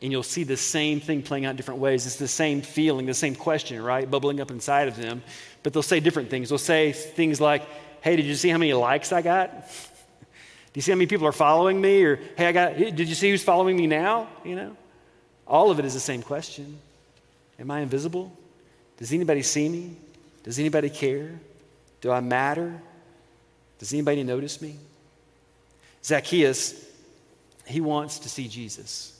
and 0.03 0.13
you'll 0.13 0.23
see 0.23 0.45
the 0.45 0.57
same 0.57 1.01
thing 1.01 1.23
playing 1.23 1.45
out 1.45 1.51
in 1.51 1.57
different 1.57 1.81
ways. 1.81 2.07
It's 2.07 2.17
the 2.17 2.29
same 2.29 2.63
feeling, 2.63 3.07
the 3.07 3.15
same 3.15 3.35
question, 3.35 3.83
right? 3.83 4.09
Bubbling 4.09 4.41
up 4.41 4.51
inside 4.51 4.89
of 4.89 4.97
them. 4.97 5.23
But 5.63 5.73
they'll 5.73 5.83
say 5.83 6.01
different 6.01 6.31
things. 6.31 6.49
They'll 6.49 6.59
say 6.59 6.93
things 6.93 7.41
like, 7.41 7.63
Hey, 8.01 8.15
did 8.15 8.27
you 8.27 8.37
see 8.37 8.49
how 8.49 8.59
many 8.59 8.73
likes 8.75 9.13
I 9.13 9.23
got? 9.23 9.51
Do 10.73 10.79
you 10.79 10.83
see 10.83 10.93
how 10.93 10.97
many 10.97 11.07
people 11.07 11.27
are 11.27 11.33
following 11.33 11.81
me? 11.81 12.05
Or, 12.05 12.17
Hey, 12.37 12.47
I 12.47 12.53
got, 12.53 12.77
did 12.77 13.09
you 13.09 13.15
see 13.15 13.31
who's 13.31 13.43
following 13.43 13.77
me 13.77 13.89
now? 13.89 14.29
You 14.45 14.55
know? 14.55 14.77
All 15.47 15.71
of 15.71 15.79
it 15.79 15.85
is 15.85 15.95
the 15.95 16.01
same 16.01 16.23
question 16.23 16.79
Am 17.59 17.71
I 17.71 17.81
invisible? 17.81 18.33
Does 18.99 19.13
anybody 19.13 19.43
see 19.43 19.69
me? 19.69 19.97
Does 20.45 20.59
anybody 20.59 20.91
care? 20.91 21.41
Do 22.01 22.13
I 22.13 22.21
matter? 22.21 22.81
Does 23.79 23.93
anybody 23.93 24.23
notice 24.23 24.63
me? 24.63 24.77
Zacchaeus 26.05 26.88
he 27.69 27.81
wants 27.81 28.21
to 28.21 28.29
see 28.29 28.49
Jesus. 28.49 29.15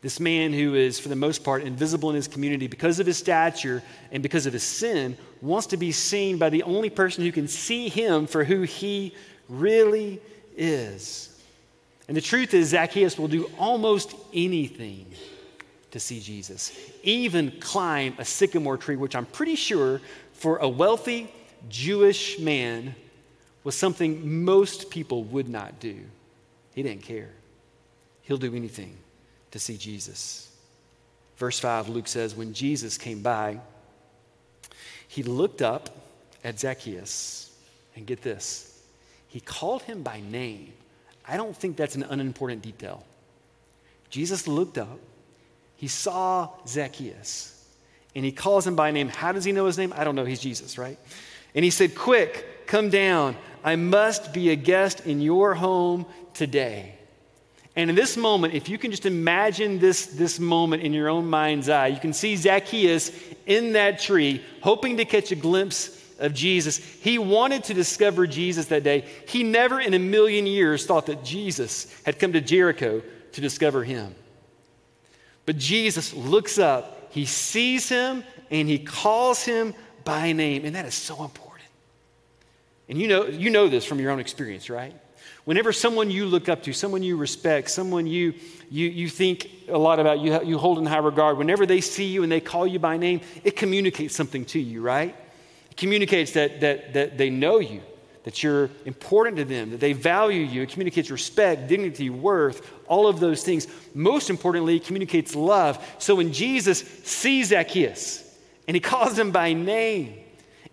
This 0.00 0.20
man 0.20 0.52
who 0.52 0.74
is, 0.74 1.00
for 1.00 1.08
the 1.08 1.16
most 1.16 1.42
part, 1.42 1.62
invisible 1.62 2.10
in 2.10 2.16
his 2.16 2.28
community 2.28 2.66
because 2.66 3.00
of 3.00 3.06
his 3.06 3.16
stature 3.16 3.82
and 4.12 4.22
because 4.22 4.44
of 4.44 4.52
his 4.52 4.62
sin, 4.62 5.16
wants 5.40 5.68
to 5.68 5.78
be 5.78 5.92
seen 5.92 6.36
by 6.36 6.50
the 6.50 6.62
only 6.64 6.90
person 6.90 7.24
who 7.24 7.32
can 7.32 7.48
see 7.48 7.88
him 7.88 8.26
for 8.26 8.44
who 8.44 8.62
he 8.62 9.14
really 9.48 10.20
is. 10.56 11.30
And 12.06 12.16
the 12.16 12.20
truth 12.20 12.52
is, 12.52 12.68
Zacchaeus 12.68 13.18
will 13.18 13.28
do 13.28 13.50
almost 13.58 14.14
anything 14.34 15.06
to 15.92 16.00
see 16.00 16.20
Jesus, 16.20 16.78
even 17.02 17.52
climb 17.60 18.14
a 18.18 18.24
sycamore 18.24 18.76
tree, 18.76 18.96
which 18.96 19.16
I'm 19.16 19.26
pretty 19.26 19.54
sure 19.54 20.00
for 20.32 20.58
a 20.58 20.68
wealthy 20.68 21.32
Jewish 21.70 22.38
man 22.38 22.94
was 23.62 23.74
something 23.74 24.44
most 24.44 24.90
people 24.90 25.24
would 25.24 25.48
not 25.48 25.80
do. 25.80 25.96
He 26.74 26.82
didn't 26.82 27.04
care. 27.04 27.30
He'll 28.24 28.38
do 28.38 28.54
anything 28.54 28.96
to 29.52 29.58
see 29.58 29.76
Jesus. 29.76 30.50
Verse 31.36 31.58
5, 31.58 31.88
Luke 31.88 32.08
says, 32.08 32.34
When 32.34 32.52
Jesus 32.52 32.98
came 32.98 33.22
by, 33.22 33.60
he 35.08 35.22
looked 35.22 35.62
up 35.62 35.90
at 36.42 36.58
Zacchaeus, 36.58 37.50
and 37.96 38.06
get 38.06 38.22
this, 38.22 38.82
he 39.28 39.40
called 39.40 39.82
him 39.82 40.02
by 40.02 40.20
name. 40.20 40.72
I 41.26 41.36
don't 41.36 41.56
think 41.56 41.76
that's 41.76 41.94
an 41.94 42.02
unimportant 42.02 42.62
detail. 42.62 43.04
Jesus 44.10 44.46
looked 44.46 44.78
up, 44.78 44.98
he 45.76 45.88
saw 45.88 46.50
Zacchaeus, 46.66 47.50
and 48.14 48.24
he 48.24 48.32
calls 48.32 48.66
him 48.66 48.76
by 48.76 48.90
name. 48.90 49.08
How 49.08 49.32
does 49.32 49.44
he 49.44 49.52
know 49.52 49.66
his 49.66 49.78
name? 49.78 49.92
I 49.96 50.04
don't 50.04 50.14
know. 50.14 50.24
He's 50.24 50.40
Jesus, 50.40 50.78
right? 50.78 50.98
And 51.54 51.64
he 51.64 51.70
said, 51.70 51.94
Quick, 51.94 52.66
come 52.66 52.90
down. 52.90 53.36
I 53.62 53.76
must 53.76 54.32
be 54.32 54.50
a 54.50 54.56
guest 54.56 55.00
in 55.06 55.20
your 55.20 55.54
home 55.54 56.06
today. 56.32 56.96
And 57.76 57.90
in 57.90 57.96
this 57.96 58.16
moment, 58.16 58.54
if 58.54 58.68
you 58.68 58.78
can 58.78 58.92
just 58.92 59.04
imagine 59.04 59.80
this, 59.80 60.06
this 60.06 60.38
moment 60.38 60.82
in 60.82 60.92
your 60.92 61.08
own 61.08 61.28
mind's 61.28 61.68
eye, 61.68 61.88
you 61.88 61.98
can 61.98 62.12
see 62.12 62.36
Zacchaeus 62.36 63.10
in 63.46 63.72
that 63.72 63.98
tree, 63.98 64.42
hoping 64.60 64.96
to 64.98 65.04
catch 65.04 65.32
a 65.32 65.36
glimpse 65.36 66.00
of 66.20 66.34
Jesus. 66.34 66.78
He 66.78 67.18
wanted 67.18 67.64
to 67.64 67.74
discover 67.74 68.26
Jesus 68.26 68.66
that 68.66 68.84
day. 68.84 69.04
He 69.26 69.42
never 69.42 69.80
in 69.80 69.92
a 69.94 69.98
million 69.98 70.46
years 70.46 70.86
thought 70.86 71.06
that 71.06 71.24
Jesus 71.24 71.92
had 72.04 72.20
come 72.20 72.32
to 72.34 72.40
Jericho 72.40 73.02
to 73.32 73.40
discover 73.40 73.82
him. 73.82 74.14
But 75.44 75.58
Jesus 75.58 76.14
looks 76.14 76.58
up, 76.58 77.12
he 77.12 77.26
sees 77.26 77.88
him, 77.88 78.22
and 78.50 78.68
he 78.68 78.78
calls 78.78 79.44
him 79.44 79.74
by 80.04 80.32
name. 80.32 80.64
And 80.64 80.76
that 80.76 80.86
is 80.86 80.94
so 80.94 81.24
important. 81.24 81.68
And 82.88 82.98
you 82.98 83.08
know, 83.08 83.26
you 83.26 83.50
know 83.50 83.68
this 83.68 83.84
from 83.84 83.98
your 83.98 84.12
own 84.12 84.20
experience, 84.20 84.70
right? 84.70 84.94
Whenever 85.44 85.72
someone 85.72 86.10
you 86.10 86.24
look 86.24 86.48
up 86.48 86.62
to, 86.62 86.72
someone 86.72 87.02
you 87.02 87.16
respect, 87.16 87.70
someone 87.70 88.06
you, 88.06 88.32
you, 88.70 88.88
you 88.88 89.08
think 89.08 89.50
a 89.68 89.76
lot 89.76 90.00
about, 90.00 90.18
you, 90.20 90.42
you 90.42 90.56
hold 90.56 90.78
in 90.78 90.86
high 90.86 90.98
regard, 90.98 91.36
whenever 91.36 91.66
they 91.66 91.82
see 91.82 92.06
you 92.06 92.22
and 92.22 92.32
they 92.32 92.40
call 92.40 92.66
you 92.66 92.78
by 92.78 92.96
name, 92.96 93.20
it 93.44 93.54
communicates 93.54 94.16
something 94.16 94.44
to 94.46 94.58
you, 94.58 94.80
right? 94.80 95.14
It 95.70 95.76
communicates 95.76 96.32
that, 96.32 96.60
that, 96.62 96.94
that 96.94 97.18
they 97.18 97.28
know 97.28 97.58
you, 97.58 97.82
that 98.22 98.42
you're 98.42 98.70
important 98.86 99.36
to 99.36 99.44
them, 99.44 99.70
that 99.70 99.80
they 99.80 99.92
value 99.92 100.42
you. 100.42 100.62
It 100.62 100.70
communicates 100.70 101.10
respect, 101.10 101.68
dignity, 101.68 102.08
worth, 102.08 102.70
all 102.86 103.06
of 103.06 103.20
those 103.20 103.44
things. 103.44 103.66
Most 103.92 104.30
importantly, 104.30 104.76
it 104.76 104.84
communicates 104.86 105.34
love. 105.34 105.84
So 105.98 106.14
when 106.14 106.32
Jesus 106.32 106.78
sees 107.04 107.48
Zacchaeus 107.48 108.22
and 108.66 108.74
he 108.74 108.80
calls 108.80 109.18
him 109.18 109.30
by 109.30 109.52
name, 109.52 110.20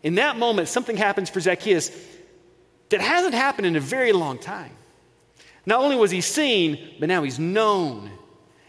in 0.04 0.16
that 0.16 0.38
moment, 0.38 0.68
something 0.68 0.98
happens 0.98 1.30
for 1.30 1.40
Zacchaeus 1.40 1.92
that 2.92 3.02
hasn't 3.02 3.34
happened 3.34 3.66
in 3.66 3.76
a 3.76 3.80
very 3.80 4.12
long 4.14 4.38
time. 4.38 4.72
Not 5.66 5.82
only 5.82 5.96
was 5.96 6.12
he 6.12 6.22
seen, 6.22 6.96
but 7.00 7.10
now 7.10 7.24
he's 7.24 7.40
known. 7.40 8.10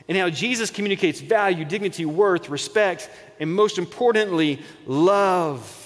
And 0.08 0.18
how 0.18 0.30
Jesus 0.30 0.70
communicates 0.70 1.20
value, 1.20 1.64
dignity, 1.64 2.04
worth, 2.04 2.48
respect, 2.48 3.08
and 3.38 3.54
most 3.54 3.78
importantly, 3.78 4.60
love. 4.86 5.78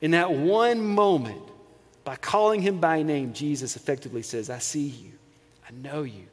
In 0.00 0.12
that 0.12 0.32
one 0.32 0.80
moment, 0.80 1.42
by 2.04 2.16
calling 2.16 2.60
him 2.60 2.78
by 2.78 3.02
name, 3.02 3.32
Jesus 3.32 3.76
effectively 3.76 4.22
says, 4.22 4.50
I 4.50 4.58
see 4.58 4.88
you. 4.88 5.12
I 5.68 5.72
know 5.72 6.02
you. 6.02 6.26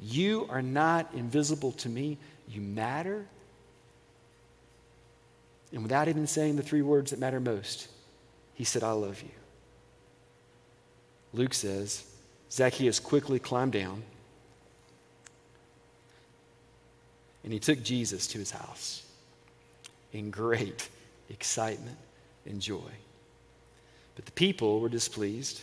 You 0.00 0.46
are 0.50 0.62
not 0.62 1.12
invisible 1.14 1.72
to 1.72 1.88
me. 1.88 2.18
You 2.48 2.60
matter. 2.60 3.26
And 5.72 5.82
without 5.82 6.08
even 6.08 6.26
saying 6.26 6.56
the 6.56 6.62
three 6.62 6.82
words 6.82 7.10
that 7.10 7.20
matter 7.20 7.40
most, 7.40 7.88
he 8.56 8.64
said, 8.64 8.82
I 8.82 8.92
love 8.92 9.22
you. 9.22 9.30
Luke 11.32 11.54
says, 11.54 12.04
Zacchaeus 12.50 12.98
quickly 12.98 13.38
climbed 13.38 13.72
down 13.72 14.02
and 17.44 17.52
he 17.52 17.60
took 17.60 17.82
Jesus 17.82 18.26
to 18.28 18.38
his 18.38 18.50
house 18.50 19.04
in 20.12 20.30
great 20.30 20.88
excitement 21.30 21.96
and 22.46 22.60
joy. 22.60 22.90
But 24.16 24.24
the 24.24 24.32
people 24.32 24.80
were 24.80 24.88
displeased. 24.88 25.62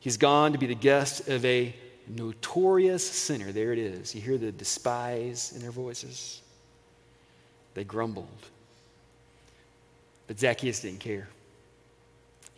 He's 0.00 0.16
gone 0.16 0.52
to 0.52 0.58
be 0.58 0.66
the 0.66 0.74
guest 0.74 1.28
of 1.28 1.44
a 1.44 1.74
notorious 2.08 3.08
sinner. 3.08 3.52
There 3.52 3.72
it 3.72 3.78
is. 3.78 4.14
You 4.14 4.20
hear 4.20 4.36
the 4.36 4.50
despise 4.50 5.52
in 5.54 5.62
their 5.62 5.70
voices. 5.70 6.42
They 7.74 7.84
grumbled. 7.84 8.26
But 10.26 10.40
Zacchaeus 10.40 10.80
didn't 10.80 11.00
care. 11.00 11.28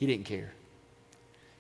He 0.05 0.13
didn't 0.13 0.27
care. 0.27 0.53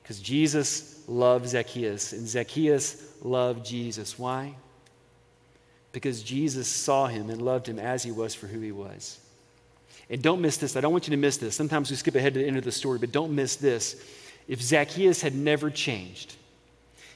Because 0.02 0.20
Jesus 0.20 1.02
loved 1.08 1.48
Zacchaeus, 1.48 2.12
and 2.12 2.28
Zacchaeus 2.28 3.02
loved 3.22 3.64
Jesus. 3.64 4.18
Why? 4.18 4.54
Because 5.92 6.22
Jesus 6.22 6.68
saw 6.68 7.06
him 7.06 7.30
and 7.30 7.40
loved 7.40 7.66
him 7.66 7.78
as 7.78 8.02
he 8.02 8.10
was 8.10 8.34
for 8.34 8.46
who 8.46 8.60
he 8.60 8.70
was. 8.70 9.18
And 10.10 10.20
don't 10.20 10.42
miss 10.42 10.58
this. 10.58 10.76
I 10.76 10.82
don't 10.82 10.92
want 10.92 11.06
you 11.06 11.12
to 11.12 11.16
miss 11.16 11.38
this. 11.38 11.56
Sometimes 11.56 11.88
we 11.88 11.96
skip 11.96 12.16
ahead 12.16 12.34
to 12.34 12.40
the 12.40 12.46
end 12.46 12.58
of 12.58 12.64
the 12.64 12.72
story, 12.72 12.98
but 12.98 13.12
don't 13.12 13.34
miss 13.34 13.56
this. 13.56 14.04
If 14.46 14.60
Zacchaeus 14.60 15.22
had 15.22 15.34
never 15.34 15.70
changed, 15.70 16.36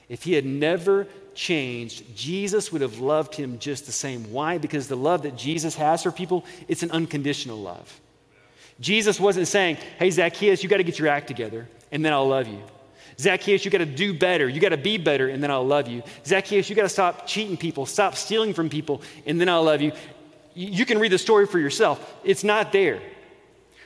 if 0.09 0.23
he 0.23 0.33
had 0.33 0.47
never 0.47 1.07
changed, 1.35 2.17
Jesus 2.17 2.73
would 2.73 2.81
have 2.81 3.01
loved 3.01 3.35
him 3.35 3.59
just 3.59 3.85
the 3.85 3.93
same. 3.93 4.33
Why? 4.33 4.57
Because 4.57 4.89
the 4.89 4.97
love 4.97 5.25
that 5.25 5.37
Jesus 5.37 5.75
has 5.75 6.05
for 6.05 6.11
people, 6.11 6.47
it's 6.69 6.83
an 6.83 6.91
unconditional 6.91 7.59
love. 7.59 8.01
Jesus 8.81 9.19
wasn't 9.19 9.49
saying, 9.49 9.77
hey, 9.99 10.11
Zacchaeus, 10.11 10.63
you 10.63 10.69
got 10.69 10.77
to 10.77 10.85
get 10.85 10.99
your 10.99 11.09
act 11.09 11.27
together, 11.27 11.69
and 11.91 12.05
then 12.05 12.13
I'll 12.13 12.29
love 12.29 12.47
you. 12.47 12.63
Zacchaeus, 13.19 13.65
you 13.65 13.71
got 13.71 13.79
to 13.79 13.87
do 13.87 14.17
better. 14.17 14.49
You 14.49 14.61
got 14.61 14.69
to 14.69 14.77
be 14.77 14.97
better, 14.97 15.29
and 15.29 15.43
then 15.43 15.51
I'll 15.51 15.67
love 15.67 15.89
you. 15.89 16.03
Zacchaeus, 16.25 16.71
you 16.71 16.77
got 16.77 16.83
to 16.83 16.89
stop 16.89 17.27
cheating 17.27 17.57
people, 17.57 17.85
stop 17.87 18.15
stealing 18.15 18.55
from 18.55 18.69
people, 18.69 19.03
and 19.27 19.41
then 19.41 19.49
I'll 19.49 19.65
love 19.65 19.81
you. 19.81 19.93
You 20.55 20.87
can 20.87 20.99
read 20.99 21.13
the 21.13 21.19
story 21.19 21.47
for 21.47 21.59
yourself. 21.59 22.17
It's 22.25 22.45
not 22.45 22.73
there. 22.73 23.01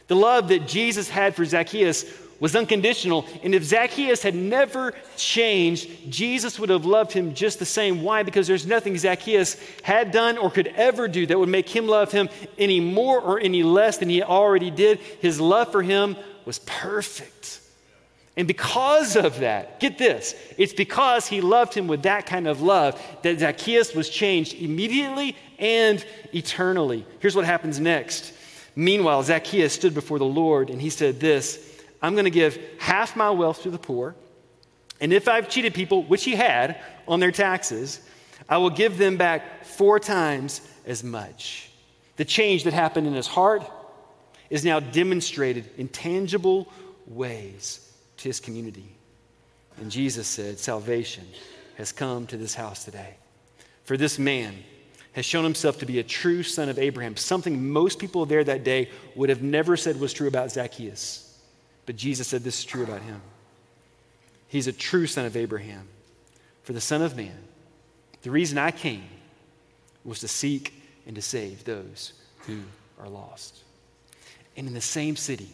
The 0.08 0.16
love 0.16 0.48
that 0.48 0.68
Jesus 0.68 1.08
had 1.08 1.34
for 1.34 1.44
Zacchaeus 1.44 2.04
was 2.42 2.56
unconditional. 2.56 3.24
And 3.44 3.54
if 3.54 3.62
Zacchaeus 3.62 4.20
had 4.20 4.34
never 4.34 4.94
changed, 5.16 6.10
Jesus 6.10 6.58
would 6.58 6.70
have 6.70 6.84
loved 6.84 7.12
him 7.12 7.34
just 7.34 7.60
the 7.60 7.64
same. 7.64 8.02
Why? 8.02 8.24
Because 8.24 8.48
there's 8.48 8.66
nothing 8.66 8.98
Zacchaeus 8.98 9.56
had 9.84 10.10
done 10.10 10.36
or 10.36 10.50
could 10.50 10.66
ever 10.66 11.06
do 11.06 11.24
that 11.24 11.38
would 11.38 11.48
make 11.48 11.68
him 11.68 11.86
love 11.86 12.10
him 12.10 12.28
any 12.58 12.80
more 12.80 13.20
or 13.20 13.38
any 13.38 13.62
less 13.62 13.98
than 13.98 14.08
he 14.08 14.24
already 14.24 14.72
did. 14.72 14.98
His 14.98 15.40
love 15.40 15.70
for 15.70 15.82
him 15.84 16.16
was 16.44 16.58
perfect. 16.58 17.60
And 18.36 18.48
because 18.48 19.14
of 19.14 19.38
that, 19.38 19.78
get 19.78 19.96
this, 19.96 20.34
it's 20.58 20.72
because 20.72 21.28
he 21.28 21.40
loved 21.40 21.74
him 21.74 21.86
with 21.86 22.02
that 22.02 22.26
kind 22.26 22.48
of 22.48 22.60
love 22.60 23.00
that 23.22 23.38
Zacchaeus 23.38 23.94
was 23.94 24.08
changed 24.08 24.54
immediately 24.54 25.36
and 25.60 26.04
eternally. 26.34 27.06
Here's 27.20 27.36
what 27.36 27.44
happens 27.44 27.78
next. 27.78 28.32
Meanwhile, 28.74 29.22
Zacchaeus 29.22 29.74
stood 29.74 29.94
before 29.94 30.18
the 30.18 30.24
Lord 30.24 30.70
and 30.70 30.82
he 30.82 30.90
said, 30.90 31.20
This, 31.20 31.71
I'm 32.02 32.14
going 32.14 32.24
to 32.24 32.30
give 32.30 32.60
half 32.78 33.16
my 33.16 33.30
wealth 33.30 33.62
to 33.62 33.70
the 33.70 33.78
poor. 33.78 34.14
And 35.00 35.12
if 35.12 35.28
I've 35.28 35.48
cheated 35.48 35.72
people, 35.74 36.02
which 36.02 36.24
he 36.24 36.34
had, 36.34 36.80
on 37.08 37.20
their 37.20 37.32
taxes, 37.32 38.00
I 38.48 38.58
will 38.58 38.70
give 38.70 38.98
them 38.98 39.16
back 39.16 39.64
four 39.64 39.98
times 39.98 40.60
as 40.84 41.02
much. 41.02 41.70
The 42.16 42.24
change 42.24 42.64
that 42.64 42.72
happened 42.72 43.06
in 43.06 43.14
his 43.14 43.26
heart 43.26 43.62
is 44.50 44.64
now 44.64 44.80
demonstrated 44.80 45.68
in 45.78 45.88
tangible 45.88 46.70
ways 47.06 47.92
to 48.18 48.28
his 48.28 48.40
community. 48.40 48.96
And 49.78 49.90
Jesus 49.90 50.28
said, 50.28 50.58
Salvation 50.58 51.26
has 51.76 51.92
come 51.92 52.26
to 52.26 52.36
this 52.36 52.54
house 52.54 52.84
today. 52.84 53.14
For 53.84 53.96
this 53.96 54.18
man 54.18 54.54
has 55.12 55.24
shown 55.24 55.44
himself 55.44 55.78
to 55.78 55.86
be 55.86 55.98
a 55.98 56.02
true 56.02 56.42
son 56.42 56.68
of 56.68 56.78
Abraham, 56.78 57.16
something 57.16 57.70
most 57.70 57.98
people 57.98 58.26
there 58.26 58.44
that 58.44 58.64
day 58.64 58.90
would 59.14 59.28
have 59.28 59.42
never 59.42 59.76
said 59.76 59.98
was 60.00 60.12
true 60.12 60.28
about 60.28 60.52
Zacchaeus. 60.52 61.31
But 61.86 61.96
Jesus 61.96 62.28
said 62.28 62.44
this 62.44 62.60
is 62.60 62.64
true 62.64 62.84
about 62.84 63.02
him. 63.02 63.20
He's 64.48 64.66
a 64.66 64.72
true 64.72 65.06
son 65.06 65.24
of 65.24 65.36
Abraham. 65.36 65.88
For 66.62 66.72
the 66.72 66.80
Son 66.80 67.02
of 67.02 67.16
Man, 67.16 67.36
the 68.22 68.30
reason 68.30 68.56
I 68.56 68.70
came 68.70 69.08
was 70.04 70.20
to 70.20 70.28
seek 70.28 70.74
and 71.06 71.16
to 71.16 71.22
save 71.22 71.64
those 71.64 72.12
who 72.46 72.60
are 73.00 73.08
lost. 73.08 73.62
And 74.56 74.68
in 74.68 74.74
the 74.74 74.80
same 74.80 75.16
city, 75.16 75.48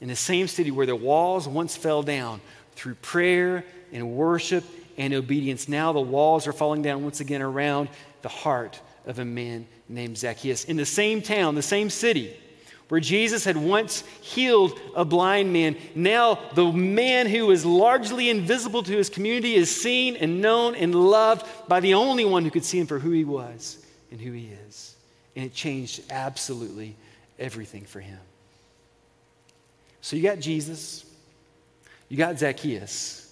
in 0.00 0.08
the 0.08 0.16
same 0.16 0.48
city 0.48 0.70
where 0.70 0.86
the 0.86 0.96
walls 0.96 1.46
once 1.46 1.76
fell 1.76 2.02
down 2.02 2.40
through 2.72 2.94
prayer 2.96 3.64
and 3.92 4.12
worship 4.12 4.64
and 4.96 5.14
obedience, 5.14 5.68
now 5.68 5.92
the 5.92 6.00
walls 6.00 6.46
are 6.46 6.52
falling 6.52 6.82
down 6.82 7.04
once 7.04 7.20
again 7.20 7.42
around 7.42 7.88
the 8.22 8.28
heart 8.28 8.80
of 9.06 9.18
a 9.18 9.24
man 9.24 9.66
named 9.88 10.18
Zacchaeus. 10.18 10.64
In 10.64 10.76
the 10.76 10.86
same 10.86 11.22
town, 11.22 11.54
the 11.54 11.62
same 11.62 11.90
city, 11.90 12.36
where 12.88 13.00
Jesus 13.00 13.44
had 13.44 13.56
once 13.56 14.02
healed 14.22 14.78
a 14.94 15.04
blind 15.04 15.52
man, 15.52 15.76
now 15.94 16.38
the 16.54 16.72
man 16.72 17.26
who 17.26 17.46
was 17.46 17.64
largely 17.64 18.30
invisible 18.30 18.82
to 18.82 18.96
his 18.96 19.10
community 19.10 19.54
is 19.54 19.74
seen 19.74 20.16
and 20.16 20.40
known 20.40 20.74
and 20.74 20.94
loved 20.94 21.46
by 21.68 21.80
the 21.80 21.94
only 21.94 22.24
one 22.24 22.44
who 22.44 22.50
could 22.50 22.64
see 22.64 22.78
him 22.78 22.86
for 22.86 22.98
who 22.98 23.10
he 23.10 23.24
was 23.24 23.84
and 24.10 24.20
who 24.20 24.32
he 24.32 24.50
is. 24.68 24.94
And 25.36 25.44
it 25.44 25.52
changed 25.52 26.00
absolutely 26.10 26.96
everything 27.38 27.84
for 27.84 28.00
him. 28.00 28.18
So 30.00 30.16
you 30.16 30.22
got 30.22 30.38
Jesus, 30.40 31.04
you 32.08 32.16
got 32.16 32.38
Zacchaeus, 32.38 33.24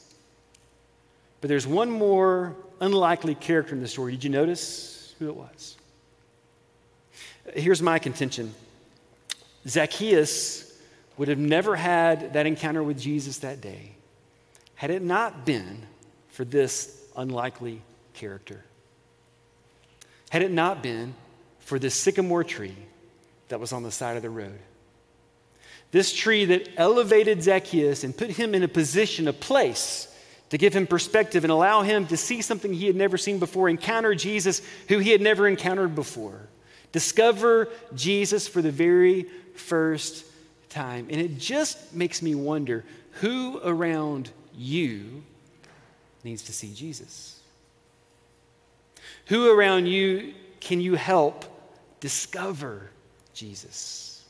but 1.41 1.49
there's 1.49 1.67
one 1.67 1.91
more 1.91 2.55
unlikely 2.81 3.35
character 3.35 3.75
in 3.75 3.81
the 3.81 3.89
story. 3.89 4.13
Did 4.13 4.25
you 4.25 4.31
notice 4.31 5.15
who 5.19 5.29
it 5.29 5.37
was? 5.37 5.77
Here's 7.55 7.81
my 7.81 7.99
contention 7.99 8.55
Zacchaeus 9.69 10.73
would 11.17 11.29
have 11.29 11.39
never 11.39 11.77
had 11.77 12.35
that 12.35 12.47
encounter 12.47 12.83
with 12.83 13.01
Jesus 13.01 13.39
that 13.39 13.61
day 13.61 13.93
had 14.75 14.91
it 14.91 15.03
not 15.03 15.47
been 15.47 15.83
for 16.29 16.45
this 16.45 17.03
unlikely 17.17 17.81
character. 18.13 18.63
Had 20.31 20.43
it 20.43 20.51
not 20.51 20.83
been 20.83 21.15
for 21.61 21.79
this 21.79 21.95
sycamore 21.95 22.45
tree 22.45 22.77
that 23.49 23.59
was 23.59 23.73
on 23.73 23.83
the 23.83 23.91
side 23.91 24.17
of 24.17 24.23
the 24.23 24.31
road. 24.31 24.59
This 25.91 26.13
tree 26.13 26.45
that 26.47 26.69
elevated 26.77 27.43
Zacchaeus 27.43 28.05
and 28.05 28.17
put 28.17 28.31
him 28.31 28.55
in 28.55 28.63
a 28.63 28.69
position, 28.69 29.29
a 29.29 29.33
place 29.33 30.13
to 30.51 30.59
give 30.59 30.75
him 30.75 30.87
perspective 30.87 31.45
and 31.45 31.51
allow 31.51 31.83
him 31.83 32.07
to 32.07 32.17
see 32.17 32.43
something 32.43 32.73
he 32.73 32.87
had 32.87 32.97
never 32.97 33.17
seen 33.17 33.39
before, 33.39 33.69
encounter 33.69 34.15
Jesus 34.15 34.63
who 34.89 34.99
he 34.99 35.11
had 35.11 35.21
never 35.21 35.49
encountered 35.49 35.95
before, 35.95 36.49
discover 36.93 37.69
Jesus 37.95 38.47
for 38.47 38.63
the 38.63 38.71
very 38.71 39.27
first 39.59 40.25
time. 40.69 41.09
And 41.11 41.21
it 41.21 41.39
just 41.39 41.95
makes 41.95 42.23
me 42.23 42.35
wonder 42.35 42.85
who 43.21 43.61
around 43.65 44.31
you 44.57 45.23
needs 46.27 46.43
to 46.43 46.53
see 46.53 46.73
Jesus? 46.75 47.41
Who 49.27 49.51
around 49.51 49.87
you 49.87 50.35
can 50.61 50.81
you 50.81 50.95
help 50.95 51.45
discover 52.01 52.91
Jesus? 53.33 54.25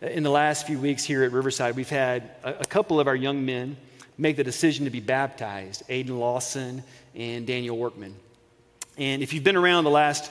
In 0.00 0.22
the 0.22 0.30
last 0.30 0.66
few 0.66 0.78
weeks 0.78 1.02
here 1.02 1.24
at 1.24 1.32
Riverside, 1.32 1.76
we've 1.76 1.88
had 1.88 2.30
a, 2.42 2.64
couple 2.64 3.00
of 3.00 3.08
our 3.08 3.16
young 3.16 3.44
men 3.44 3.76
make 4.18 4.36
the 4.36 4.44
decision 4.44 4.84
to 4.84 4.90
be 4.90 5.00
baptized 5.00 5.82
Aiden 5.88 6.18
Lawson 6.18 6.82
and 7.14 7.46
Daniel 7.46 7.76
Workman. 7.76 8.14
And 8.96 9.22
if 9.22 9.32
you've 9.32 9.44
been 9.44 9.56
around 9.56 9.84
the 9.84 9.90
last 9.90 10.30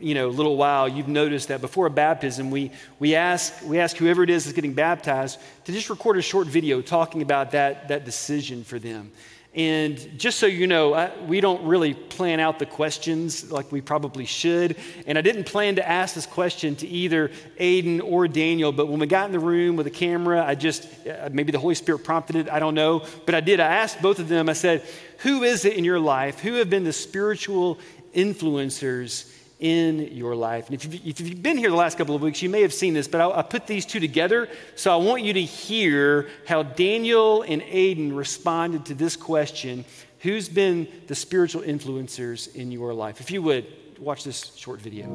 you 0.00 0.14
know, 0.14 0.28
little 0.28 0.56
while, 0.56 0.88
you've 0.88 1.08
noticed 1.08 1.48
that 1.48 1.60
before 1.60 1.86
a 1.86 1.90
baptism, 1.90 2.50
we, 2.50 2.72
we, 2.98 3.14
ask, 3.14 3.54
we 3.64 3.78
ask 3.78 3.96
whoever 3.96 4.22
it 4.22 4.30
is 4.30 4.44
that's 4.44 4.54
getting 4.54 4.74
baptized 4.74 5.38
to 5.64 5.72
just 5.72 5.90
record 5.90 6.16
a 6.16 6.22
short 6.22 6.46
video 6.46 6.80
talking 6.80 7.22
about 7.22 7.52
that, 7.52 7.88
that 7.88 8.04
decision 8.04 8.64
for 8.64 8.78
them. 8.78 9.10
And 9.52 9.98
just 10.16 10.38
so 10.38 10.46
you 10.46 10.68
know, 10.68 10.94
I, 10.94 11.10
we 11.26 11.40
don't 11.40 11.64
really 11.64 11.94
plan 11.94 12.38
out 12.38 12.60
the 12.60 12.66
questions 12.66 13.50
like 13.50 13.72
we 13.72 13.80
probably 13.80 14.24
should. 14.24 14.76
And 15.06 15.18
I 15.18 15.22
didn't 15.22 15.44
plan 15.44 15.74
to 15.74 15.88
ask 15.88 16.14
this 16.14 16.26
question 16.26 16.76
to 16.76 16.86
either 16.86 17.30
Aiden 17.58 18.00
or 18.00 18.28
Daniel, 18.28 18.70
but 18.70 18.86
when 18.86 19.00
we 19.00 19.08
got 19.08 19.26
in 19.26 19.32
the 19.32 19.40
room 19.40 19.74
with 19.74 19.84
the 19.84 19.90
camera, 19.90 20.44
I 20.46 20.54
just, 20.54 20.86
uh, 21.04 21.30
maybe 21.32 21.50
the 21.50 21.58
Holy 21.58 21.74
Spirit 21.74 22.04
prompted 22.04 22.36
it, 22.36 22.48
I 22.48 22.60
don't 22.60 22.76
know. 22.76 23.04
But 23.26 23.34
I 23.34 23.40
did, 23.40 23.58
I 23.58 23.66
asked 23.66 24.00
both 24.00 24.20
of 24.20 24.28
them, 24.28 24.48
I 24.48 24.52
said, 24.52 24.84
Who 25.18 25.42
is 25.42 25.64
it 25.64 25.76
in 25.76 25.84
your 25.84 25.98
life? 25.98 26.38
Who 26.38 26.54
have 26.54 26.70
been 26.70 26.84
the 26.84 26.92
spiritual 26.92 27.80
influencers 28.14 29.32
in 29.60 30.08
your 30.12 30.34
life. 30.34 30.66
And 30.66 30.74
if 30.74 30.84
you've, 30.84 31.06
if 31.06 31.20
you've, 31.20 31.42
been 31.42 31.58
here 31.58 31.70
the 31.70 31.76
last 31.76 31.98
couple 31.98 32.16
of 32.16 32.22
weeks, 32.22 32.42
you 32.42 32.48
may 32.48 32.62
have 32.62 32.72
seen 32.72 32.94
this, 32.94 33.06
but 33.06 33.20
I, 33.20 33.38
I 33.38 33.42
put 33.42 33.66
these 33.66 33.86
two 33.86 34.00
together. 34.00 34.48
So 34.74 34.92
I 34.92 34.96
want 34.96 35.22
you 35.22 35.34
to 35.34 35.42
hear 35.42 36.28
how 36.46 36.62
Daniel 36.62 37.42
and 37.42 37.62
Aiden 37.62 38.16
responded 38.16 38.86
to 38.86 38.94
this 38.94 39.16
question 39.16 39.84
Who's 40.20 40.50
been 40.50 40.86
the 41.06 41.14
spiritual 41.14 41.62
influencers 41.62 42.54
in 42.54 42.70
your 42.70 42.92
life? 42.92 43.22
If 43.22 43.30
you 43.30 43.40
would, 43.42 43.66
watch 43.98 44.22
this 44.22 44.54
short 44.54 44.80
video. 44.80 45.06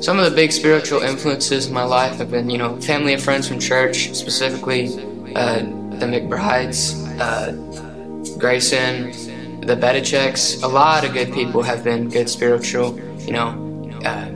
Some 0.00 0.18
of 0.18 0.24
the 0.24 0.32
big 0.34 0.52
spiritual 0.52 1.00
influences 1.00 1.66
in 1.66 1.74
my 1.74 1.84
life 1.84 2.16
have 2.16 2.30
been, 2.30 2.48
you 2.48 2.56
know, 2.56 2.80
family 2.80 3.12
and 3.12 3.22
friends 3.22 3.48
from 3.48 3.58
church, 3.58 4.14
specifically 4.14 4.86
uh, 5.34 5.58
the 5.98 6.06
McBrides, 6.06 6.94
uh, 7.20 7.52
Grayson, 8.38 9.12
the 9.68 9.76
Bedicheks. 9.76 10.62
A 10.62 10.66
lot 10.66 11.04
of 11.04 11.12
good 11.12 11.30
people 11.34 11.60
have 11.60 11.84
been 11.84 12.08
good 12.08 12.30
spiritual, 12.30 12.98
you 13.20 13.32
know, 13.32 13.50
uh, 14.02 14.30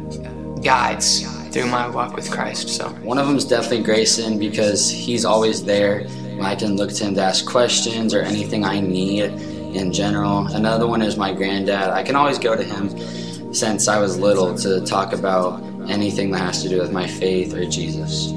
guides 0.61 1.27
through 1.49 1.69
my 1.69 1.89
walk 1.89 2.15
with 2.15 2.31
Christ. 2.31 2.69
So 2.69 2.91
one 3.01 3.17
of 3.17 3.27
them 3.27 3.37
is 3.37 3.47
definitely 3.47 3.83
Grayson 3.83 4.39
because 4.39 4.91
he's 4.91 5.25
always 5.25 5.65
there. 5.65 6.07
I 6.43 6.55
can 6.55 6.77
look 6.77 6.93
to 6.93 7.05
him 7.05 7.15
to 7.15 7.23
ask 7.23 7.47
questions 7.47 8.13
or 8.13 8.21
anything 8.21 8.63
I 8.63 8.81
need 8.81 9.33
in 9.75 9.91
general. 9.91 10.49
Another 10.49 10.87
one 10.87 11.01
is 11.01 11.17
my 11.17 11.33
granddad. 11.33 11.89
I 11.89 12.03
can 12.03 12.15
always 12.15 12.39
go 12.39 12.55
to 12.55 12.63
him 12.63 13.55
since 13.55 13.89
I 13.89 13.99
was 13.99 14.19
little 14.19 14.55
to 14.59 14.85
talk 14.85 15.15
about 15.15 15.63
anything 15.89 16.31
that 16.33 16.41
has 16.41 16.63
to 16.63 16.69
do 16.69 16.79
with 16.79 16.93
my 16.93 17.07
faith 17.07 17.55
or 17.55 17.65
Jesus. 17.65 18.33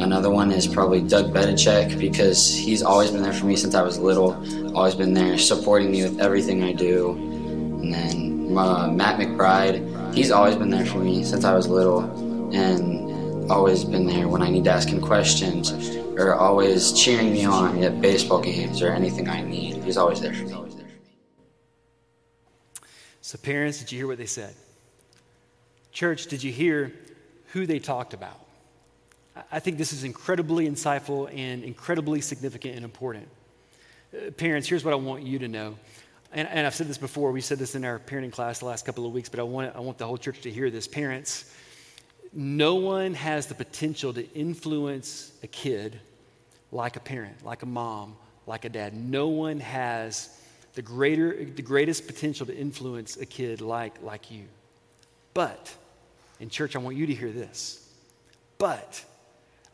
Another 0.00 0.30
one 0.30 0.50
is 0.50 0.66
probably 0.66 1.00
Doug 1.00 1.32
Bedichek 1.32 1.96
because 2.00 2.52
he's 2.52 2.82
always 2.82 3.12
been 3.12 3.22
there 3.22 3.32
for 3.32 3.46
me 3.46 3.54
since 3.54 3.76
I 3.76 3.82
was 3.82 4.00
little, 4.00 4.32
always 4.74 4.94
been 4.94 5.14
there 5.14 5.38
supporting 5.38 5.90
me 5.90 6.02
with 6.02 6.20
everything 6.20 6.62
I 6.62 6.72
do. 6.72 7.12
And 7.12 7.92
then 7.92 8.56
uh, 8.56 8.88
Matt 8.88 9.18
McBride, 9.18 10.14
he's 10.14 10.30
always 10.30 10.56
been 10.56 10.70
there 10.70 10.86
for 10.86 10.98
me 10.98 11.24
since 11.24 11.44
I 11.44 11.54
was 11.54 11.68
little 11.68 12.00
and 12.54 13.50
always 13.50 13.84
been 13.84 14.06
there 14.06 14.28
when 14.28 14.42
I 14.42 14.48
need 14.48 14.64
to 14.64 14.70
ask 14.70 14.88
him 14.88 15.00
questions 15.00 15.72
or 16.16 16.34
always 16.34 16.92
cheering 16.92 17.32
me 17.32 17.44
on 17.44 17.82
at 17.82 18.00
baseball 18.00 18.40
games 18.40 18.82
or 18.82 18.92
anything 18.92 19.28
I 19.28 19.42
need. 19.42 19.82
He's 19.84 19.96
always 19.96 20.20
there 20.20 20.34
for 20.34 20.44
me. 20.44 20.62
So, 23.20 23.38
parents, 23.38 23.78
did 23.78 23.92
you 23.92 23.98
hear 23.98 24.06
what 24.06 24.18
they 24.18 24.26
said? 24.26 24.54
Church, 25.92 26.26
did 26.26 26.42
you 26.42 26.52
hear 26.52 26.92
who 27.52 27.66
they 27.66 27.78
talked 27.78 28.14
about? 28.14 28.38
I 29.50 29.60
think 29.60 29.78
this 29.78 29.92
is 29.92 30.04
incredibly 30.04 30.68
insightful 30.68 31.34
and 31.34 31.64
incredibly 31.64 32.20
significant 32.20 32.76
and 32.76 32.84
important. 32.84 33.28
Uh, 34.14 34.30
parents, 34.30 34.68
here's 34.68 34.84
what 34.84 34.92
I 34.92 34.96
want 34.96 35.22
you 35.22 35.38
to 35.38 35.48
know. 35.48 35.74
And, 36.32 36.48
and, 36.48 36.66
I've 36.66 36.74
said 36.74 36.86
this 36.86 36.98
before, 36.98 37.32
we 37.32 37.40
said 37.40 37.58
this 37.58 37.74
in 37.74 37.84
our 37.84 37.98
parenting 37.98 38.32
class 38.32 38.58
the 38.58 38.66
last 38.66 38.84
couple 38.84 39.06
of 39.06 39.12
weeks, 39.12 39.28
but 39.28 39.40
I 39.40 39.42
want, 39.42 39.74
I 39.76 39.80
want 39.80 39.98
the 39.98 40.06
whole 40.06 40.18
church 40.18 40.40
to 40.42 40.50
hear 40.50 40.70
this. 40.70 40.86
Parents, 40.86 41.54
no 42.32 42.76
one 42.76 43.14
has 43.14 43.46
the 43.46 43.54
potential 43.54 44.12
to 44.14 44.30
influence 44.32 45.32
a 45.42 45.46
kid 45.46 46.00
like 46.70 46.96
a 46.96 47.00
parent, 47.00 47.44
like 47.44 47.62
a 47.62 47.66
mom, 47.66 48.16
like 48.46 48.64
a 48.64 48.68
dad. 48.68 48.94
No 48.94 49.28
one 49.28 49.60
has 49.60 50.38
the, 50.74 50.82
greater, 50.82 51.44
the 51.44 51.62
greatest 51.62 52.06
potential 52.06 52.46
to 52.46 52.56
influence 52.56 53.18
a 53.18 53.26
kid 53.26 53.60
like, 53.60 54.02
like 54.02 54.30
you. 54.30 54.44
But, 55.34 55.74
in 56.40 56.48
church, 56.48 56.76
I 56.76 56.78
want 56.78 56.96
you 56.96 57.06
to 57.06 57.14
hear 57.14 57.30
this. 57.30 57.88
But, 58.58 59.04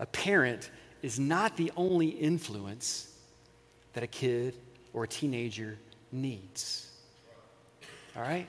a 0.01 0.07
parent 0.07 0.70
is 1.03 1.18
not 1.18 1.57
the 1.57 1.72
only 1.77 2.09
influence 2.09 3.08
that 3.92 4.03
a 4.03 4.07
kid 4.07 4.55
or 4.92 5.05
a 5.05 5.09
teenager 5.09 5.79
needs. 6.12 6.90
All 8.16 8.22
right? 8.22 8.46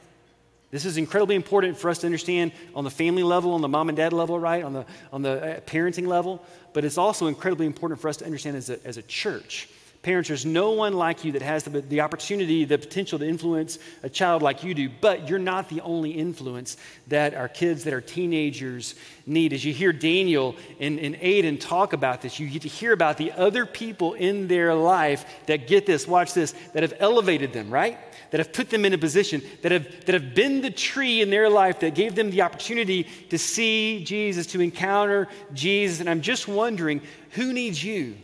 This 0.71 0.85
is 0.85 0.97
incredibly 0.97 1.35
important 1.35 1.77
for 1.77 1.89
us 1.89 1.99
to 1.99 2.05
understand 2.05 2.51
on 2.75 2.83
the 2.83 2.91
family 2.91 3.23
level, 3.23 3.53
on 3.53 3.61
the 3.61 3.67
mom 3.67 3.89
and 3.89 3.97
dad 3.97 4.13
level, 4.13 4.39
right? 4.39 4.63
On 4.63 4.73
the, 4.73 4.85
on 5.11 5.23
the 5.23 5.57
uh, 5.57 5.59
parenting 5.61 6.05
level. 6.05 6.43
But 6.73 6.85
it's 6.85 6.97
also 6.97 7.27
incredibly 7.27 7.65
important 7.65 7.99
for 7.99 8.07
us 8.07 8.17
to 8.17 8.25
understand 8.25 8.55
as 8.55 8.69
a, 8.69 8.85
as 8.85 8.97
a 8.97 9.01
church 9.01 9.67
Parents, 10.01 10.29
there's 10.29 10.45
no 10.45 10.71
one 10.71 10.93
like 10.93 11.25
you 11.25 11.33
that 11.33 11.41
has 11.41 11.63
the, 11.63 11.81
the 11.81 11.99
opportunity, 11.99 12.63
the 12.63 12.77
potential 12.77 13.19
to 13.19 13.27
influence 13.27 13.79
a 14.01 14.09
child 14.09 14.41
like 14.41 14.63
you 14.63 14.73
do, 14.73 14.89
but 15.01 15.27
you're 15.27 15.39
not 15.39 15.67
the 15.67 15.81
only 15.81 16.11
influence 16.11 16.77
that 17.07 17.33
our 17.33 17.49
kids, 17.49 17.83
that 17.83 17.91
our 17.91 17.99
teenagers 17.99 18.95
need. 19.25 19.51
As 19.51 19.65
you 19.65 19.73
hear 19.73 19.91
Daniel 19.91 20.55
and, 20.79 20.99
and 20.99 21.15
Aiden 21.15 21.59
talk 21.59 21.91
about 21.91 22.21
this, 22.21 22.39
you 22.39 22.47
get 22.47 22.61
to 22.61 22.69
hear 22.69 22.93
about 22.93 23.17
the 23.17 23.33
other 23.33 23.65
people 23.65 24.13
in 24.13 24.47
their 24.47 24.73
life 24.73 25.25
that 25.47 25.67
get 25.67 25.85
this, 25.85 26.07
watch 26.07 26.33
this, 26.33 26.53
that 26.73 26.81
have 26.81 26.93
elevated 26.99 27.51
them, 27.51 27.69
right? 27.69 27.97
That 28.31 28.37
have 28.37 28.53
put 28.53 28.69
them 28.69 28.85
in 28.85 28.93
a 28.93 28.97
position, 28.97 29.41
that 29.63 29.73
have, 29.73 30.05
that 30.05 30.13
have 30.13 30.33
been 30.33 30.61
the 30.61 30.71
tree 30.71 31.21
in 31.21 31.29
their 31.29 31.49
life 31.49 31.81
that 31.81 31.93
gave 31.93 32.15
them 32.15 32.31
the 32.31 32.43
opportunity 32.43 33.03
to 33.31 33.37
see 33.37 34.05
Jesus, 34.05 34.47
to 34.47 34.61
encounter 34.61 35.27
Jesus. 35.53 35.99
And 35.99 36.09
I'm 36.09 36.21
just 36.21 36.47
wondering 36.47 37.01
who 37.31 37.51
needs 37.51 37.83
you? 37.83 38.15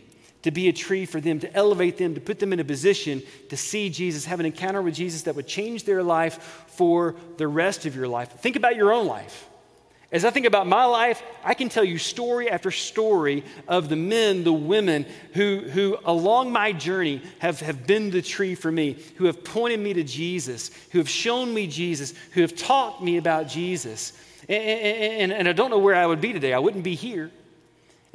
To 0.46 0.52
be 0.52 0.68
a 0.68 0.72
tree 0.72 1.04
for 1.06 1.20
them, 1.20 1.40
to 1.40 1.52
elevate 1.56 1.96
them, 1.96 2.14
to 2.14 2.20
put 2.20 2.38
them 2.38 2.52
in 2.52 2.60
a 2.60 2.64
position 2.64 3.20
to 3.48 3.56
see 3.56 3.90
Jesus, 3.90 4.26
have 4.26 4.38
an 4.38 4.46
encounter 4.46 4.80
with 4.80 4.94
Jesus 4.94 5.22
that 5.22 5.34
would 5.34 5.48
change 5.48 5.82
their 5.82 6.04
life 6.04 6.64
for 6.68 7.16
the 7.36 7.48
rest 7.48 7.84
of 7.84 7.96
your 7.96 8.06
life. 8.06 8.30
Think 8.38 8.54
about 8.54 8.76
your 8.76 8.92
own 8.92 9.08
life. 9.08 9.48
As 10.12 10.24
I 10.24 10.30
think 10.30 10.46
about 10.46 10.68
my 10.68 10.84
life, 10.84 11.20
I 11.42 11.54
can 11.54 11.68
tell 11.68 11.82
you 11.82 11.98
story 11.98 12.48
after 12.48 12.70
story 12.70 13.42
of 13.66 13.88
the 13.88 13.96
men, 13.96 14.44
the 14.44 14.52
women 14.52 15.04
who, 15.32 15.62
who 15.68 15.98
along 16.04 16.52
my 16.52 16.70
journey 16.70 17.22
have, 17.40 17.58
have 17.58 17.84
been 17.84 18.10
the 18.10 18.22
tree 18.22 18.54
for 18.54 18.70
me, 18.70 18.98
who 19.16 19.24
have 19.24 19.42
pointed 19.42 19.80
me 19.80 19.94
to 19.94 20.04
Jesus, 20.04 20.70
who 20.92 20.98
have 20.98 21.08
shown 21.08 21.52
me 21.52 21.66
Jesus, 21.66 22.14
who 22.34 22.42
have 22.42 22.54
taught 22.54 23.02
me 23.02 23.16
about 23.16 23.48
Jesus. 23.48 24.12
And, 24.48 24.62
and, 24.62 25.32
and 25.32 25.48
I 25.48 25.52
don't 25.52 25.70
know 25.70 25.80
where 25.80 25.96
I 25.96 26.06
would 26.06 26.20
be 26.20 26.32
today. 26.32 26.52
I 26.52 26.60
wouldn't 26.60 26.84
be 26.84 26.94
here 26.94 27.32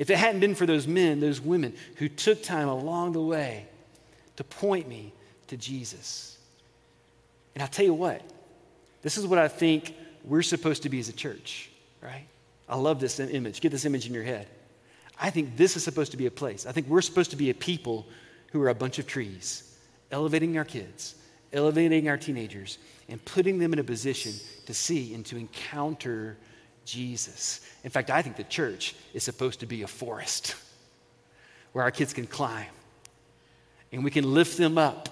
if 0.01 0.09
it 0.09 0.17
hadn't 0.17 0.39
been 0.39 0.55
for 0.55 0.65
those 0.65 0.87
men, 0.87 1.19
those 1.19 1.39
women 1.39 1.75
who 1.97 2.09
took 2.09 2.41
time 2.41 2.67
along 2.67 3.11
the 3.11 3.21
way 3.21 3.67
to 4.35 4.43
point 4.43 4.87
me 4.87 5.13
to 5.45 5.55
Jesus. 5.55 6.39
And 7.53 7.61
I'll 7.61 7.69
tell 7.69 7.85
you 7.85 7.93
what, 7.93 8.23
this 9.03 9.15
is 9.15 9.27
what 9.27 9.37
I 9.37 9.47
think 9.47 9.93
we're 10.23 10.41
supposed 10.41 10.81
to 10.83 10.89
be 10.89 10.97
as 10.99 11.07
a 11.07 11.13
church, 11.13 11.69
right? 12.01 12.25
I 12.67 12.77
love 12.77 12.99
this 12.99 13.19
image. 13.19 13.61
Get 13.61 13.69
this 13.69 13.85
image 13.85 14.07
in 14.07 14.13
your 14.15 14.23
head. 14.23 14.47
I 15.19 15.29
think 15.29 15.55
this 15.55 15.77
is 15.77 15.83
supposed 15.83 16.09
to 16.13 16.17
be 16.17 16.25
a 16.25 16.31
place. 16.31 16.65
I 16.65 16.71
think 16.71 16.87
we're 16.87 17.03
supposed 17.03 17.29
to 17.29 17.37
be 17.37 17.51
a 17.51 17.53
people 17.53 18.07
who 18.53 18.61
are 18.63 18.69
a 18.69 18.73
bunch 18.73 18.97
of 18.97 19.05
trees, 19.05 19.77
elevating 20.09 20.57
our 20.57 20.65
kids, 20.65 21.13
elevating 21.53 22.09
our 22.09 22.17
teenagers, 22.17 22.79
and 23.07 23.23
putting 23.23 23.59
them 23.59 23.71
in 23.71 23.77
a 23.77 23.83
position 23.83 24.33
to 24.65 24.73
see 24.73 25.13
and 25.13 25.23
to 25.27 25.37
encounter 25.37 26.37
Jesus. 26.85 27.61
In 27.83 27.89
fact, 27.89 28.09
I 28.09 28.21
think 28.21 28.35
the 28.35 28.43
church 28.43 28.95
is 29.13 29.23
supposed 29.23 29.59
to 29.61 29.65
be 29.65 29.83
a 29.83 29.87
forest 29.87 30.55
where 31.71 31.83
our 31.83 31.91
kids 31.91 32.13
can 32.13 32.27
climb 32.27 32.67
and 33.91 34.03
we 34.03 34.11
can 34.11 34.33
lift 34.33 34.57
them 34.57 34.77
up 34.77 35.09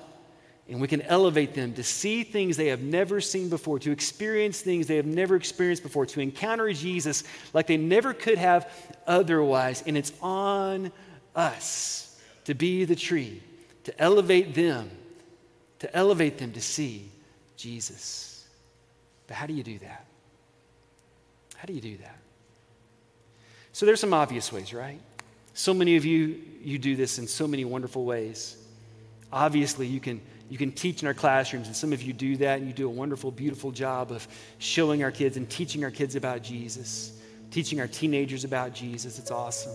and 0.70 0.80
we 0.80 0.88
can 0.88 1.02
elevate 1.02 1.56
them 1.56 1.74
to 1.74 1.84
see 1.84 2.24
things 2.24 2.56
they 2.56 2.68
have 2.68 2.82
never 2.82 3.20
seen 3.20 3.50
before, 3.50 3.80
to 3.80 3.92
experience 3.92 4.62
things 4.62 4.86
they 4.86 4.98
have 4.98 5.06
never 5.06 5.36
experienced 5.36 5.82
before, 5.82 6.06
to 6.06 6.20
encounter 6.20 6.72
Jesus 6.72 7.24
like 7.54 7.66
they 7.66 7.78
never 7.78 8.14
could 8.14 8.38
have 8.38 8.72
otherwise. 9.08 9.84
And 9.88 9.98
it's 9.98 10.14
on 10.22 10.92
us 11.36 12.22
to 12.46 12.54
be 12.54 12.86
the 12.86 12.96
tree, 12.96 13.42
to 13.86 14.00
elevate 14.00 14.54
them, 14.54 14.92
to 15.80 15.96
elevate 15.96 16.38
them 16.38 16.52
to 16.52 16.62
see 16.62 17.10
Jesus. 17.58 18.48
But 19.26 19.38
how 19.38 19.48
do 19.48 19.54
you 19.54 19.64
do 19.64 19.80
that? 19.80 20.06
How 21.60 21.66
do 21.66 21.74
you 21.74 21.82
do 21.82 21.98
that? 21.98 22.18
So 23.74 23.86
there's 23.86 24.00
some 24.00 24.14
obvious 24.14 24.52
ways, 24.52 24.74
right? 24.74 25.00
So 25.54 25.74
many 25.74 25.98
of 25.98 26.06
you 26.06 26.42
you 26.64 26.80
do 26.80 26.96
this 26.96 27.20
in 27.20 27.28
so 27.28 27.48
many 27.48 27.66
wonderful 27.66 28.06
ways. 28.06 28.56
Obviously, 29.32 29.86
you 29.86 30.00
can 30.00 30.22
you 30.50 30.58
can 30.58 30.72
teach 30.72 31.02
in 31.02 31.08
our 31.08 31.14
classrooms, 31.14 31.68
and 31.68 31.76
some 31.76 31.92
of 31.92 32.02
you 32.02 32.14
do 32.14 32.38
that, 32.38 32.60
and 32.60 32.68
you 32.68 32.74
do 32.74 32.88
a 32.88 32.92
wonderful, 32.92 33.30
beautiful 33.30 33.72
job 33.72 34.12
of 34.12 34.26
showing 34.58 35.04
our 35.04 35.12
kids 35.12 35.36
and 35.36 35.50
teaching 35.50 35.84
our 35.84 35.92
kids 35.92 36.16
about 36.16 36.44
Jesus, 36.44 37.20
teaching 37.52 37.82
our 37.82 37.88
teenagers 37.88 38.46
about 38.46 38.74
Jesus. 38.74 39.20
It's 39.20 39.32
awesome. 39.32 39.74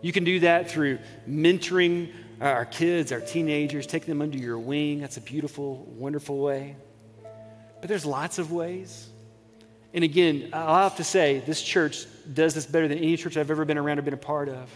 You 0.00 0.12
can 0.12 0.22
do 0.22 0.38
that 0.40 0.70
through 0.70 1.00
mentoring 1.28 2.12
our 2.40 2.64
kids, 2.64 3.10
our 3.10 3.20
teenagers, 3.20 3.84
taking 3.84 4.08
them 4.08 4.22
under 4.22 4.38
your 4.38 4.60
wing. 4.60 5.00
That's 5.00 5.16
a 5.16 5.22
beautiful, 5.22 5.84
wonderful 5.96 6.38
way. 6.38 6.76
But 7.80 7.88
there's 7.88 8.06
lots 8.06 8.38
of 8.38 8.52
ways. 8.52 9.08
And 9.94 10.04
again, 10.04 10.50
I'll 10.52 10.82
have 10.82 10.96
to 10.96 11.04
say, 11.04 11.40
this 11.40 11.62
church 11.62 12.06
does 12.32 12.54
this 12.54 12.66
better 12.66 12.88
than 12.88 12.98
any 12.98 13.16
church 13.16 13.36
I've 13.36 13.50
ever 13.50 13.64
been 13.64 13.78
around 13.78 13.98
or 13.98 14.02
been 14.02 14.14
a 14.14 14.18
part 14.18 14.48
of. 14.48 14.70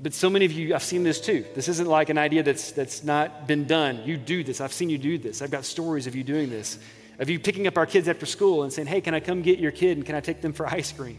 But 0.00 0.14
so 0.14 0.28
many 0.28 0.44
of 0.44 0.52
you, 0.52 0.74
I've 0.74 0.82
seen 0.82 1.04
this 1.04 1.20
too. 1.20 1.44
This 1.54 1.68
isn't 1.68 1.88
like 1.88 2.08
an 2.08 2.18
idea 2.18 2.42
that's, 2.42 2.72
that's 2.72 3.04
not 3.04 3.46
been 3.46 3.66
done. 3.66 4.02
You 4.04 4.16
do 4.16 4.42
this. 4.42 4.60
I've 4.60 4.72
seen 4.72 4.90
you 4.90 4.98
do 4.98 5.18
this. 5.18 5.42
I've 5.42 5.50
got 5.50 5.64
stories 5.64 6.06
of 6.06 6.16
you 6.16 6.24
doing 6.24 6.50
this, 6.50 6.78
of 7.18 7.30
you 7.30 7.38
picking 7.38 7.66
up 7.66 7.76
our 7.78 7.86
kids 7.86 8.08
after 8.08 8.26
school 8.26 8.64
and 8.64 8.72
saying, 8.72 8.88
hey, 8.88 9.00
can 9.00 9.14
I 9.14 9.20
come 9.20 9.42
get 9.42 9.58
your 9.58 9.70
kid 9.70 9.96
and 9.96 10.06
can 10.06 10.16
I 10.16 10.20
take 10.20 10.40
them 10.40 10.52
for 10.52 10.66
ice 10.66 10.90
cream? 10.92 11.18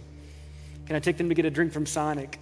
Can 0.86 0.98
I 0.98 1.00
take 1.00 1.18
them 1.18 1.30
to 1.30 1.36
get 1.36 1.46
a 1.46 1.50
drink 1.50 1.72
from 1.72 1.86
Sonic? 1.86 2.40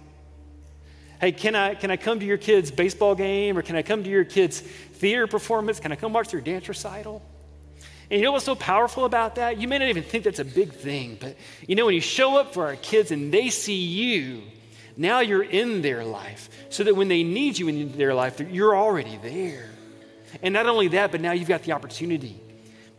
Hey, 1.20 1.30
can 1.30 1.54
I, 1.54 1.76
can 1.76 1.92
I 1.92 1.96
come 1.96 2.18
to 2.18 2.26
your 2.26 2.38
kid's 2.38 2.72
baseball 2.72 3.14
game 3.14 3.56
or 3.56 3.62
can 3.62 3.76
I 3.76 3.82
come 3.82 4.02
to 4.02 4.10
your 4.10 4.24
kid's 4.24 4.60
theater 4.60 5.28
performance? 5.28 5.78
Can 5.78 5.92
I 5.92 5.96
come 5.96 6.12
watch 6.12 6.30
their 6.30 6.40
dance 6.40 6.68
recital? 6.68 7.22
And 8.12 8.20
you 8.20 8.26
know 8.26 8.32
what's 8.32 8.44
so 8.44 8.54
powerful 8.54 9.06
about 9.06 9.36
that? 9.36 9.58
You 9.58 9.66
may 9.66 9.78
not 9.78 9.88
even 9.88 10.02
think 10.02 10.24
that's 10.24 10.38
a 10.38 10.44
big 10.44 10.74
thing, 10.74 11.16
but 11.18 11.34
you 11.66 11.74
know, 11.74 11.86
when 11.86 11.94
you 11.94 12.02
show 12.02 12.38
up 12.38 12.52
for 12.52 12.66
our 12.66 12.76
kids 12.76 13.10
and 13.10 13.32
they 13.32 13.48
see 13.48 13.80
you, 13.82 14.42
now 14.98 15.20
you're 15.20 15.42
in 15.42 15.80
their 15.80 16.04
life 16.04 16.50
so 16.68 16.84
that 16.84 16.94
when 16.94 17.08
they 17.08 17.22
need 17.22 17.58
you 17.58 17.68
in 17.68 17.96
their 17.96 18.12
life, 18.12 18.38
you're 18.38 18.76
already 18.76 19.18
there. 19.22 19.70
And 20.42 20.52
not 20.52 20.66
only 20.66 20.88
that, 20.88 21.10
but 21.10 21.22
now 21.22 21.32
you've 21.32 21.48
got 21.48 21.62
the 21.62 21.72
opportunity 21.72 22.38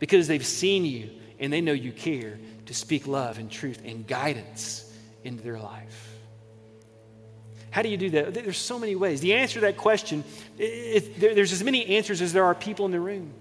because 0.00 0.26
they've 0.26 0.44
seen 0.44 0.84
you 0.84 1.10
and 1.38 1.52
they 1.52 1.60
know 1.60 1.72
you 1.72 1.92
care 1.92 2.40
to 2.66 2.74
speak 2.74 3.06
love 3.06 3.38
and 3.38 3.48
truth 3.48 3.82
and 3.84 4.04
guidance 4.04 4.92
into 5.22 5.44
their 5.44 5.60
life. 5.60 6.18
How 7.70 7.82
do 7.82 7.88
you 7.88 7.96
do 7.96 8.10
that? 8.10 8.34
There's 8.34 8.58
so 8.58 8.80
many 8.80 8.96
ways. 8.96 9.20
The 9.20 9.34
answer 9.34 9.60
to 9.60 9.66
that 9.66 9.76
question, 9.76 10.24
it, 10.58 11.20
there, 11.20 11.36
there's 11.36 11.52
as 11.52 11.62
many 11.62 11.86
answers 11.86 12.20
as 12.20 12.32
there 12.32 12.46
are 12.46 12.54
people 12.56 12.84
in 12.84 12.90
the 12.90 12.98
room. 12.98 13.32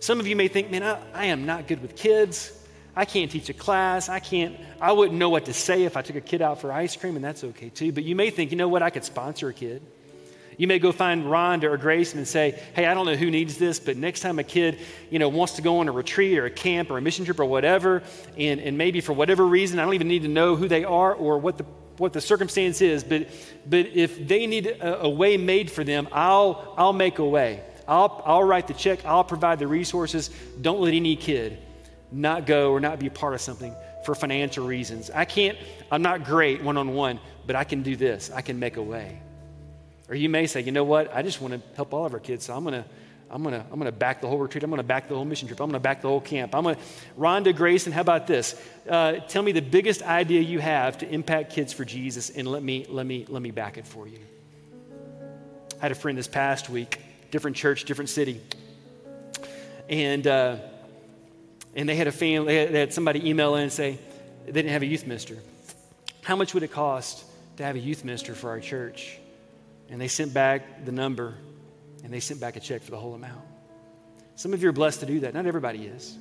Some 0.00 0.18
of 0.18 0.26
you 0.26 0.34
may 0.34 0.48
think, 0.48 0.70
man, 0.70 0.82
I, 0.82 0.98
I 1.12 1.26
am 1.26 1.44
not 1.44 1.68
good 1.68 1.82
with 1.82 1.94
kids. 1.94 2.52
I 2.96 3.04
can't 3.04 3.30
teach 3.30 3.50
a 3.50 3.54
class. 3.54 4.08
I 4.08 4.18
can't, 4.18 4.56
I 4.80 4.92
wouldn't 4.92 5.18
know 5.18 5.28
what 5.28 5.44
to 5.44 5.52
say 5.52 5.84
if 5.84 5.96
I 5.96 6.02
took 6.02 6.16
a 6.16 6.22
kid 6.22 6.40
out 6.40 6.60
for 6.60 6.72
ice 6.72 6.96
cream, 6.96 7.16
and 7.16 7.24
that's 7.24 7.44
okay 7.44 7.68
too. 7.68 7.92
But 7.92 8.04
you 8.04 8.16
may 8.16 8.30
think, 8.30 8.50
you 8.50 8.56
know 8.56 8.68
what, 8.68 8.82
I 8.82 8.88
could 8.88 9.04
sponsor 9.04 9.50
a 9.50 9.54
kid. 9.54 9.82
You 10.56 10.66
may 10.66 10.78
go 10.78 10.90
find 10.90 11.24
Rhonda 11.24 11.64
or 11.64 11.76
Grayson 11.76 12.18
and 12.18 12.26
say, 12.26 12.58
hey, 12.74 12.86
I 12.86 12.94
don't 12.94 13.06
know 13.06 13.14
who 13.14 13.30
needs 13.30 13.58
this, 13.58 13.78
but 13.78 13.96
next 13.96 14.20
time 14.20 14.38
a 14.38 14.44
kid, 14.44 14.78
you 15.10 15.18
know, 15.18 15.28
wants 15.28 15.54
to 15.54 15.62
go 15.62 15.78
on 15.78 15.88
a 15.88 15.92
retreat 15.92 16.38
or 16.38 16.46
a 16.46 16.50
camp 16.50 16.90
or 16.90 16.98
a 16.98 17.02
mission 17.02 17.24
trip 17.24 17.38
or 17.38 17.44
whatever, 17.44 18.02
and, 18.36 18.60
and 18.60 18.76
maybe 18.76 19.00
for 19.00 19.12
whatever 19.12 19.46
reason, 19.46 19.78
I 19.78 19.84
don't 19.84 19.94
even 19.94 20.08
need 20.08 20.22
to 20.22 20.28
know 20.28 20.56
who 20.56 20.66
they 20.66 20.84
are 20.84 21.14
or 21.14 21.38
what 21.38 21.58
the 21.58 21.64
what 22.00 22.14
the 22.14 22.20
circumstance 22.20 22.80
is, 22.80 23.04
but, 23.04 23.28
but 23.66 23.86
if 23.88 24.26
they 24.26 24.46
need 24.46 24.66
a, 24.66 25.02
a 25.02 25.08
way 25.08 25.36
made 25.36 25.70
for 25.70 25.84
them, 25.84 26.08
I'll, 26.10 26.74
I'll 26.78 26.94
make 26.94 27.18
a 27.18 27.24
way. 27.24 27.62
I'll, 27.90 28.22
I'll 28.24 28.44
write 28.44 28.68
the 28.68 28.74
check, 28.74 29.04
I'll 29.04 29.24
provide 29.24 29.58
the 29.58 29.66
resources. 29.66 30.30
Don't 30.62 30.80
let 30.80 30.94
any 30.94 31.16
kid 31.16 31.58
not 32.12 32.46
go 32.46 32.70
or 32.70 32.80
not 32.80 32.98
be 33.00 33.08
a 33.08 33.10
part 33.10 33.34
of 33.34 33.40
something 33.40 33.74
for 34.04 34.14
financial 34.14 34.66
reasons. 34.66 35.10
I 35.10 35.24
can't, 35.24 35.58
I'm 35.90 36.00
not 36.00 36.24
great 36.24 36.62
one 36.62 36.76
on 36.76 36.94
one, 36.94 37.18
but 37.46 37.56
I 37.56 37.64
can 37.64 37.82
do 37.82 37.96
this. 37.96 38.30
I 38.32 38.42
can 38.42 38.58
make 38.60 38.76
a 38.76 38.82
way. 38.82 39.20
Or 40.08 40.14
you 40.14 40.28
may 40.28 40.46
say, 40.46 40.60
you 40.60 40.72
know 40.72 40.84
what? 40.84 41.14
I 41.14 41.22
just 41.22 41.40
want 41.40 41.54
to 41.54 41.60
help 41.74 41.92
all 41.92 42.06
of 42.06 42.14
our 42.14 42.20
kids, 42.20 42.46
so 42.46 42.54
I'm 42.54 42.64
going 42.64 42.82
to 42.82 42.88
I'm 43.32 43.44
gonna, 43.44 43.64
I'm 43.70 43.78
gonna 43.78 43.92
back 43.92 44.20
the 44.20 44.26
whole 44.26 44.38
retreat. 44.38 44.64
I'm 44.64 44.70
gonna 44.70 44.82
back 44.82 45.08
the 45.08 45.14
whole 45.14 45.24
mission 45.24 45.46
trip. 45.46 45.60
I'm 45.60 45.68
gonna 45.68 45.78
back 45.78 46.02
the 46.02 46.08
whole 46.08 46.20
camp. 46.20 46.52
I'm 46.52 46.64
gonna, 46.64 46.78
Rhonda 47.16 47.54
Grayson, 47.54 47.92
how 47.92 48.00
about 48.00 48.26
this? 48.26 48.60
Uh, 48.88 49.20
tell 49.28 49.42
me 49.42 49.52
the 49.52 49.62
biggest 49.62 50.02
idea 50.02 50.40
you 50.40 50.58
have 50.58 50.98
to 50.98 51.08
impact 51.08 51.52
kids 51.52 51.72
for 51.72 51.84
Jesus, 51.84 52.30
and 52.30 52.48
let 52.48 52.62
me, 52.62 52.86
let 52.88 53.06
me, 53.06 53.26
let 53.28 53.40
me 53.40 53.52
back 53.52 53.78
it 53.78 53.86
for 53.86 54.08
you. 54.08 54.18
I 55.78 55.82
had 55.82 55.92
a 55.92 55.94
friend 55.94 56.18
this 56.18 56.26
past 56.26 56.68
week, 56.68 56.98
different 57.30 57.56
church, 57.56 57.84
different 57.84 58.10
city, 58.10 58.40
and 59.88 60.26
uh, 60.26 60.56
and 61.74 61.88
they 61.88 61.94
had 61.94 62.06
a 62.06 62.12
family, 62.12 62.54
they 62.54 62.60
had, 62.60 62.72
they 62.72 62.80
had 62.80 62.92
somebody 62.92 63.28
email 63.28 63.54
in 63.56 63.64
and 63.64 63.72
say 63.72 63.98
they 64.46 64.52
didn't 64.52 64.72
have 64.72 64.82
a 64.82 64.86
youth 64.86 65.06
minister. 65.06 65.36
How 66.22 66.36
much 66.36 66.54
would 66.54 66.62
it 66.62 66.72
cost 66.72 67.24
to 67.56 67.64
have 67.64 67.76
a 67.76 67.78
youth 67.78 68.04
minister 68.04 68.34
for 68.34 68.50
our 68.50 68.60
church? 68.60 69.18
And 69.88 70.00
they 70.00 70.08
sent 70.08 70.32
back 70.32 70.84
the 70.84 70.92
number 70.92 71.34
and 72.04 72.12
they 72.12 72.20
sent 72.20 72.40
back 72.40 72.56
a 72.56 72.60
check 72.60 72.82
for 72.82 72.90
the 72.90 72.96
whole 72.96 73.14
amount. 73.14 73.42
Some 74.36 74.54
of 74.54 74.62
you 74.62 74.68
are 74.68 74.72
blessed 74.72 75.00
to 75.00 75.06
do 75.06 75.20
that. 75.20 75.34
Not 75.34 75.46
everybody 75.46 75.86
is. 75.86 76.16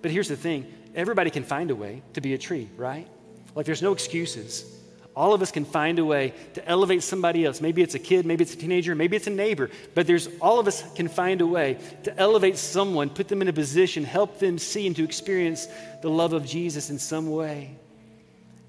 But 0.00 0.10
here's 0.10 0.28
the 0.28 0.36
thing 0.36 0.72
everybody 0.94 1.30
can 1.30 1.44
find 1.44 1.70
a 1.70 1.76
way 1.76 2.02
to 2.14 2.20
be 2.20 2.34
a 2.34 2.38
tree, 2.38 2.68
right? 2.76 3.06
Like 3.54 3.66
there's 3.66 3.82
no 3.82 3.92
excuses. 3.92 4.77
All 5.18 5.34
of 5.34 5.42
us 5.42 5.50
can 5.50 5.64
find 5.64 5.98
a 5.98 6.04
way 6.04 6.32
to 6.54 6.66
elevate 6.68 7.02
somebody 7.02 7.44
else. 7.44 7.60
Maybe 7.60 7.82
it's 7.82 7.96
a 7.96 7.98
kid, 7.98 8.24
maybe 8.24 8.42
it's 8.44 8.54
a 8.54 8.56
teenager, 8.56 8.94
maybe 8.94 9.16
it's 9.16 9.26
a 9.26 9.30
neighbor, 9.30 9.68
but 9.94 10.06
there's 10.06 10.28
all 10.40 10.60
of 10.60 10.68
us 10.68 10.84
can 10.94 11.08
find 11.08 11.40
a 11.40 11.46
way 11.46 11.78
to 12.04 12.16
elevate 12.16 12.56
someone, 12.56 13.10
put 13.10 13.26
them 13.26 13.42
in 13.42 13.48
a 13.48 13.52
position, 13.52 14.04
help 14.04 14.38
them 14.38 14.58
see 14.58 14.86
and 14.86 14.94
to 14.94 15.02
experience 15.02 15.66
the 16.02 16.08
love 16.08 16.32
of 16.32 16.46
Jesus 16.46 16.90
in 16.90 17.00
some 17.00 17.30
way. 17.30 17.76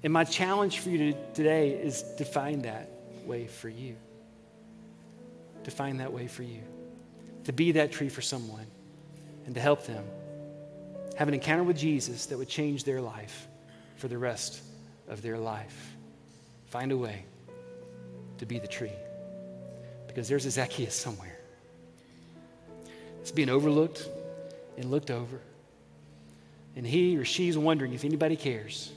And 0.02 0.12
my 0.12 0.24
challenge 0.24 0.80
for 0.80 0.90
you 0.90 1.14
today 1.34 1.70
is 1.70 2.04
to 2.18 2.24
find 2.24 2.64
that 2.64 2.90
way 3.24 3.46
for 3.46 3.68
you 3.68 3.94
to 5.64 5.70
find 5.70 6.00
that 6.00 6.12
way 6.12 6.26
for 6.26 6.42
you, 6.42 6.62
to 7.44 7.52
be 7.52 7.72
that 7.72 7.92
tree 7.92 8.08
for 8.08 8.22
someone, 8.22 8.66
and 9.46 9.54
to 9.54 9.60
help 9.60 9.86
them 9.86 10.04
have 11.16 11.28
an 11.28 11.34
encounter 11.34 11.62
with 11.62 11.76
Jesus 11.76 12.26
that 12.26 12.38
would 12.38 12.48
change 12.48 12.84
their 12.84 13.00
life 13.00 13.46
for 13.96 14.08
the 14.08 14.18
rest 14.18 14.60
of 15.08 15.22
their 15.22 15.38
life. 15.38 15.89
Find 16.70 16.92
a 16.92 16.96
way 16.96 17.24
to 18.38 18.46
be 18.46 18.58
the 18.58 18.66
tree. 18.66 18.92
Because 20.06 20.28
there's 20.28 20.46
a 20.46 20.50
Zacchaeus 20.50 20.94
somewhere. 20.94 21.38
It's 23.20 23.30
being 23.30 23.50
overlooked 23.50 24.08
and 24.76 24.90
looked 24.90 25.10
over. 25.10 25.40
And 26.76 26.86
he 26.86 27.16
or 27.16 27.24
she's 27.24 27.58
wondering 27.58 27.92
if 27.92 28.04
anybody 28.04 28.36
cares, 28.36 28.92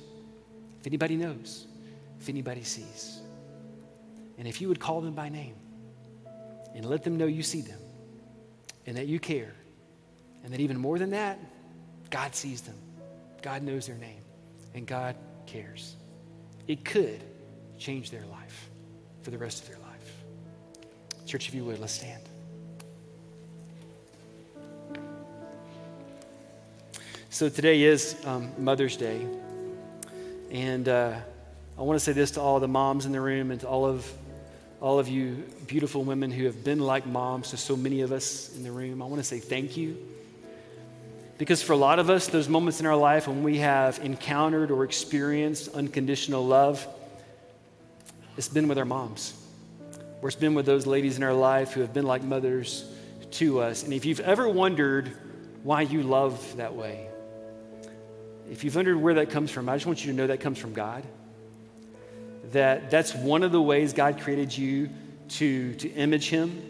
if 0.80 0.88
anybody 0.88 1.16
knows, 1.16 1.68
if 2.20 2.30
anybody 2.30 2.64
sees. 2.64 3.20
And 4.38 4.48
if 4.48 4.62
you 4.62 4.68
would 4.70 4.80
call 4.80 5.02
them 5.02 5.14
by 5.14 5.30
name, 5.30 5.56
and 6.74 6.86
let 6.86 7.04
them 7.04 7.18
know 7.18 7.26
you 7.26 7.44
see 7.44 7.62
them 7.62 7.80
and 8.86 8.98
that 8.98 9.08
you 9.08 9.20
care. 9.20 9.54
And 10.44 10.52
that 10.52 10.60
even 10.60 10.78
more 10.78 11.00
than 11.00 11.12
that, 11.12 11.40
God 12.10 12.36
sees 12.36 12.62
them. 12.62 12.76
God 13.42 13.64
knows 13.64 13.88
their 13.88 13.98
name 13.98 14.22
and 14.74 14.86
God 14.86 15.16
cares. 15.46 15.96
It 16.68 16.84
could 16.84 17.22
change 17.84 18.12
their 18.12 18.26
life 18.28 18.69
for 19.24 19.32
the 19.32 19.38
rest 19.38 19.63
of 19.63 19.67
their 19.67 19.78
life. 19.80 20.24
Church, 21.26 21.50
if 21.50 21.54
you 21.54 21.65
would, 21.65 21.80
let's 21.80 21.91
stand. 21.91 22.24
So 27.30 27.50
today 27.50 27.84
is 27.84 28.15
um, 28.26 28.52
Mother's 28.58 28.96
Day. 28.96 29.28
And 30.50 30.88
uh, 30.88 31.13
I 31.78 31.82
want 31.82 32.00
to 32.00 32.06
say 32.06 32.13
this 32.13 32.32
to 32.32 32.41
all 32.41 32.62
the 32.62 32.69
moms 32.69 33.06
in 33.06 33.12
the 33.12 33.19
room 33.19 33.52
and 33.52 33.60
to 33.60 33.67
all 33.67 33.86
of 33.86 34.10
all 34.80 35.00
of 35.00 35.10
you 35.10 35.43
beautiful 35.67 36.06
women 36.06 36.32
who 36.32 36.46
have 36.46 36.63
been 36.63 36.80
like 36.80 37.06
moms 37.06 37.50
to 37.50 37.58
so 37.58 37.76
many 37.76 38.00
of 38.00 38.13
us 38.13 38.56
in 38.56 38.63
the 38.63 38.72
room, 38.72 39.02
I 39.02 39.06
want 39.06 39.17
to 39.17 39.24
say 39.24 39.39
thank 39.39 39.76
you. 39.76 39.98
Because 41.38 41.62
for 41.62 41.74
a 41.74 41.78
lot 41.78 42.00
of 42.00 42.10
us, 42.10 42.28
those 42.28 42.48
moments 42.48 42.80
in 42.80 42.86
our 42.86 42.96
life 42.96 43.28
when 43.28 43.43
we 43.43 43.58
have 43.58 44.00
encountered 44.00 44.72
or 44.72 44.86
experienced 44.86 45.74
unconditional 45.76 46.46
love, 46.46 46.88
it's 48.38 48.50
been 48.50 48.67
with 48.67 48.78
our 48.78 48.86
moms, 48.86 49.34
or 50.22 50.30
it's 50.30 50.36
been 50.36 50.56
with 50.56 50.65
those 50.65 50.86
ladies 50.86 51.17
in 51.17 51.24
our 51.24 51.34
life 51.34 51.74
who 51.74 51.82
have 51.82 51.93
been 51.93 52.06
like 52.06 52.24
mothers 52.24 52.89
to 53.32 53.60
us. 53.60 53.84
And 53.84 53.93
if 53.93 54.06
you've 54.06 54.19
ever 54.19 54.48
wondered 54.48 55.12
why 55.63 55.82
you 55.82 56.04
love 56.04 56.58
that 56.58 56.76
way, 56.76 57.08
if 58.52 58.63
you've 58.63 58.76
wondered 58.76 58.98
where 58.98 59.15
that 59.15 59.30
comes 59.30 59.52
from, 59.52 59.69
I 59.69 59.76
just 59.76 59.86
want 59.86 60.04
you 60.06 60.12
to 60.12 60.17
know 60.17 60.28
that 60.28 60.39
comes 60.39 60.58
from 60.58 60.74
God 60.74 61.04
that 62.52 62.91
that's 62.91 63.15
one 63.15 63.43
of 63.43 63.52
the 63.52 63.62
ways 63.62 63.93
God 63.93 64.19
created 64.19 64.56
you 64.56 64.89
to, 65.30 65.74
to 65.76 65.89
image 65.89 66.30
Him. 66.30 66.62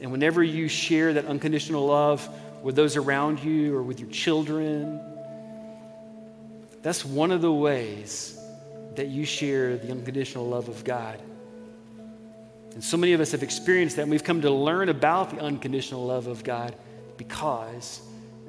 And 0.00 0.10
whenever 0.12 0.42
you 0.42 0.68
share 0.68 1.12
that 1.14 1.26
unconditional 1.26 1.86
love 1.86 2.26
with 2.62 2.74
those 2.74 2.96
around 2.96 3.42
you 3.42 3.74
or 3.76 3.82
with 3.82 4.00
your 4.00 4.10
children, 4.10 5.00
that's 6.82 7.04
one 7.04 7.30
of 7.30 7.42
the 7.42 7.52
ways 7.52 8.36
that 9.00 9.08
you 9.08 9.24
share 9.24 9.78
the 9.78 9.90
unconditional 9.90 10.46
love 10.46 10.68
of 10.68 10.84
God. 10.84 11.18
And 12.74 12.84
so 12.84 12.98
many 12.98 13.14
of 13.14 13.20
us 13.22 13.32
have 13.32 13.42
experienced 13.42 13.96
that, 13.96 14.02
and 14.02 14.10
we've 14.10 14.22
come 14.22 14.42
to 14.42 14.50
learn 14.50 14.90
about 14.90 15.30
the 15.30 15.40
unconditional 15.40 16.04
love 16.04 16.26
of 16.26 16.44
God 16.44 16.76
because 17.16 18.02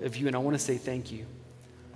of 0.03 0.17
you. 0.17 0.27
And 0.27 0.35
I 0.35 0.39
want 0.39 0.53
to 0.55 0.59
say 0.61 0.75
thank 0.75 1.09
you. 1.09 1.25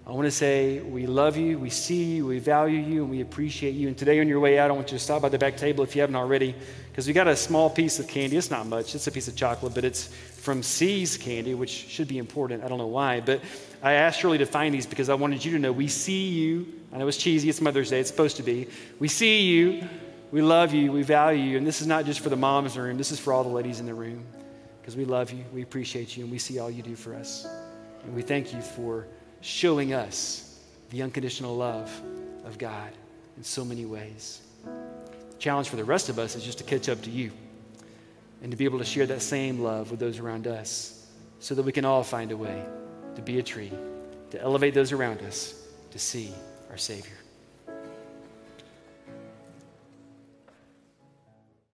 I 0.08 0.12
want 0.12 0.24
to 0.24 0.32
say 0.32 0.80
we 0.80 1.06
love 1.06 1.36
you, 1.36 1.60
we 1.60 1.70
see 1.70 2.16
you, 2.16 2.28
we 2.28 2.40
value 2.40 2.80
you, 2.80 3.02
and 3.02 3.12
we 3.12 3.20
appreciate 3.20 3.72
you. 3.72 3.90
And 3.90 3.98
today 3.98 4.22
on 4.22 4.28
your 4.30 4.40
way 4.40 4.58
out, 4.58 4.72
I 4.72 4.74
want 4.74 4.90
you 4.90 4.98
to 4.98 5.04
stop 5.04 5.22
by 5.22 5.28
the 5.28 5.38
back 5.38 5.58
table 5.58 5.84
if 5.84 5.94
you 5.94 6.00
haven't 6.00 6.16
already, 6.16 6.56
because 6.92 7.08
we 7.08 7.12
got 7.12 7.28
a 7.28 7.36
small 7.36 7.70
piece 7.70 8.00
of 8.00 8.08
candy. 8.08 8.38
It's 8.38 8.50
not 8.50 8.68
much, 8.68 8.96
it's 8.96 9.08
a 9.08 9.12
piece 9.12 9.28
of 9.28 9.36
chocolate, 9.36 9.76
but 9.76 9.84
it's 9.84 10.06
from 10.46 10.62
See's 10.62 11.18
Candy, 11.18 11.56
which 11.56 11.72
should 11.72 12.08
be 12.08 12.20
important. 12.20 12.64
I 12.64 12.68
don't 12.68 12.78
know 12.78 12.86
why, 12.86 13.20
but 13.20 13.42
I 13.82 13.94
asked 13.94 14.20
Shirley 14.20 14.38
to 14.38 14.46
find 14.46 14.76
these 14.76 14.86
because 14.86 15.10
I 15.10 15.16
wanted 15.16 15.44
you 15.44 15.52
to 15.54 15.60
know 15.60 15.72
we 15.72 15.88
see 15.88 16.28
you. 16.28 16.68
I 16.94 17.00
know 17.00 17.08
it's 17.08 17.18
cheesy, 17.18 17.50
it's 17.50 17.62
Mother's 17.62 17.90
Day, 17.90 18.00
it's 18.00 18.12
supposed 18.12 18.38
to 18.38 18.44
be. 18.44 18.68
We 19.00 19.08
see 19.08 19.42
you, 19.42 19.90
we 20.32 20.44
love 20.44 20.72
you, 20.72 20.92
we 20.92 21.02
value 21.02 21.44
you. 21.44 21.58
And 21.58 21.66
this 21.66 21.82
is 21.82 21.88
not 21.88 22.06
just 22.06 22.20
for 22.20 22.30
the 22.30 22.36
moms 22.36 22.76
in 22.76 22.82
the 22.82 22.88
room, 22.88 22.98
this 22.98 23.12
is 23.12 23.20
for 23.20 23.34
all 23.34 23.44
the 23.44 23.50
ladies 23.50 23.80
in 23.80 23.88
the 23.88 23.94
room, 23.96 24.24
because 24.80 24.96
we 24.96 25.04
love 25.04 25.32
you, 25.32 25.44
we 25.52 25.64
appreciate 25.64 26.16
you, 26.16 26.24
and 26.24 26.32
we 26.32 26.38
see 26.38 26.60
all 26.60 26.70
you 26.70 26.84
do 26.84 26.96
for 26.96 27.16
us. 27.16 27.48
And 28.04 28.14
we 28.16 28.22
thank 28.22 28.54
you 28.54 28.62
for 28.62 29.08
showing 29.42 29.96
us 29.96 30.60
the 30.92 31.02
unconditional 31.02 31.56
love 31.56 31.90
of 32.46 32.60
God 32.60 32.92
in 33.36 33.44
so 33.44 33.66
many 33.66 33.86
ways. 33.86 34.42
The 34.64 35.38
challenge 35.40 35.70
for 35.70 35.76
the 35.76 35.84
rest 35.84 36.10
of 36.10 36.20
us 36.20 36.36
is 36.36 36.44
just 36.44 36.60
to 36.60 36.64
catch 36.64 36.88
up 36.88 37.02
to 37.02 37.10
you 37.10 37.32
and 38.42 38.52
to 38.52 38.58
be 38.58 38.66
able 38.66 38.80
to 38.80 38.86
share 38.86 39.06
that 39.08 39.22
same 39.22 39.60
love 39.60 39.92
with 39.92 40.00
those 40.00 40.20
around 40.20 40.48
us 40.48 41.08
so 41.40 41.56
that 41.56 41.64
we 41.64 41.72
can 41.72 41.86
all 41.86 42.04
find 42.04 42.32
a 42.32 42.38
way 42.38 42.64
to 43.16 43.22
be 43.22 43.40
a 43.40 43.44
tree, 43.44 43.72
to 44.32 44.42
elevate 44.42 44.74
those 44.74 44.92
around 44.92 45.22
us 45.22 45.54
to 45.92 46.00
see 46.00 46.34
our 46.70 46.78
Savior. 46.78 47.25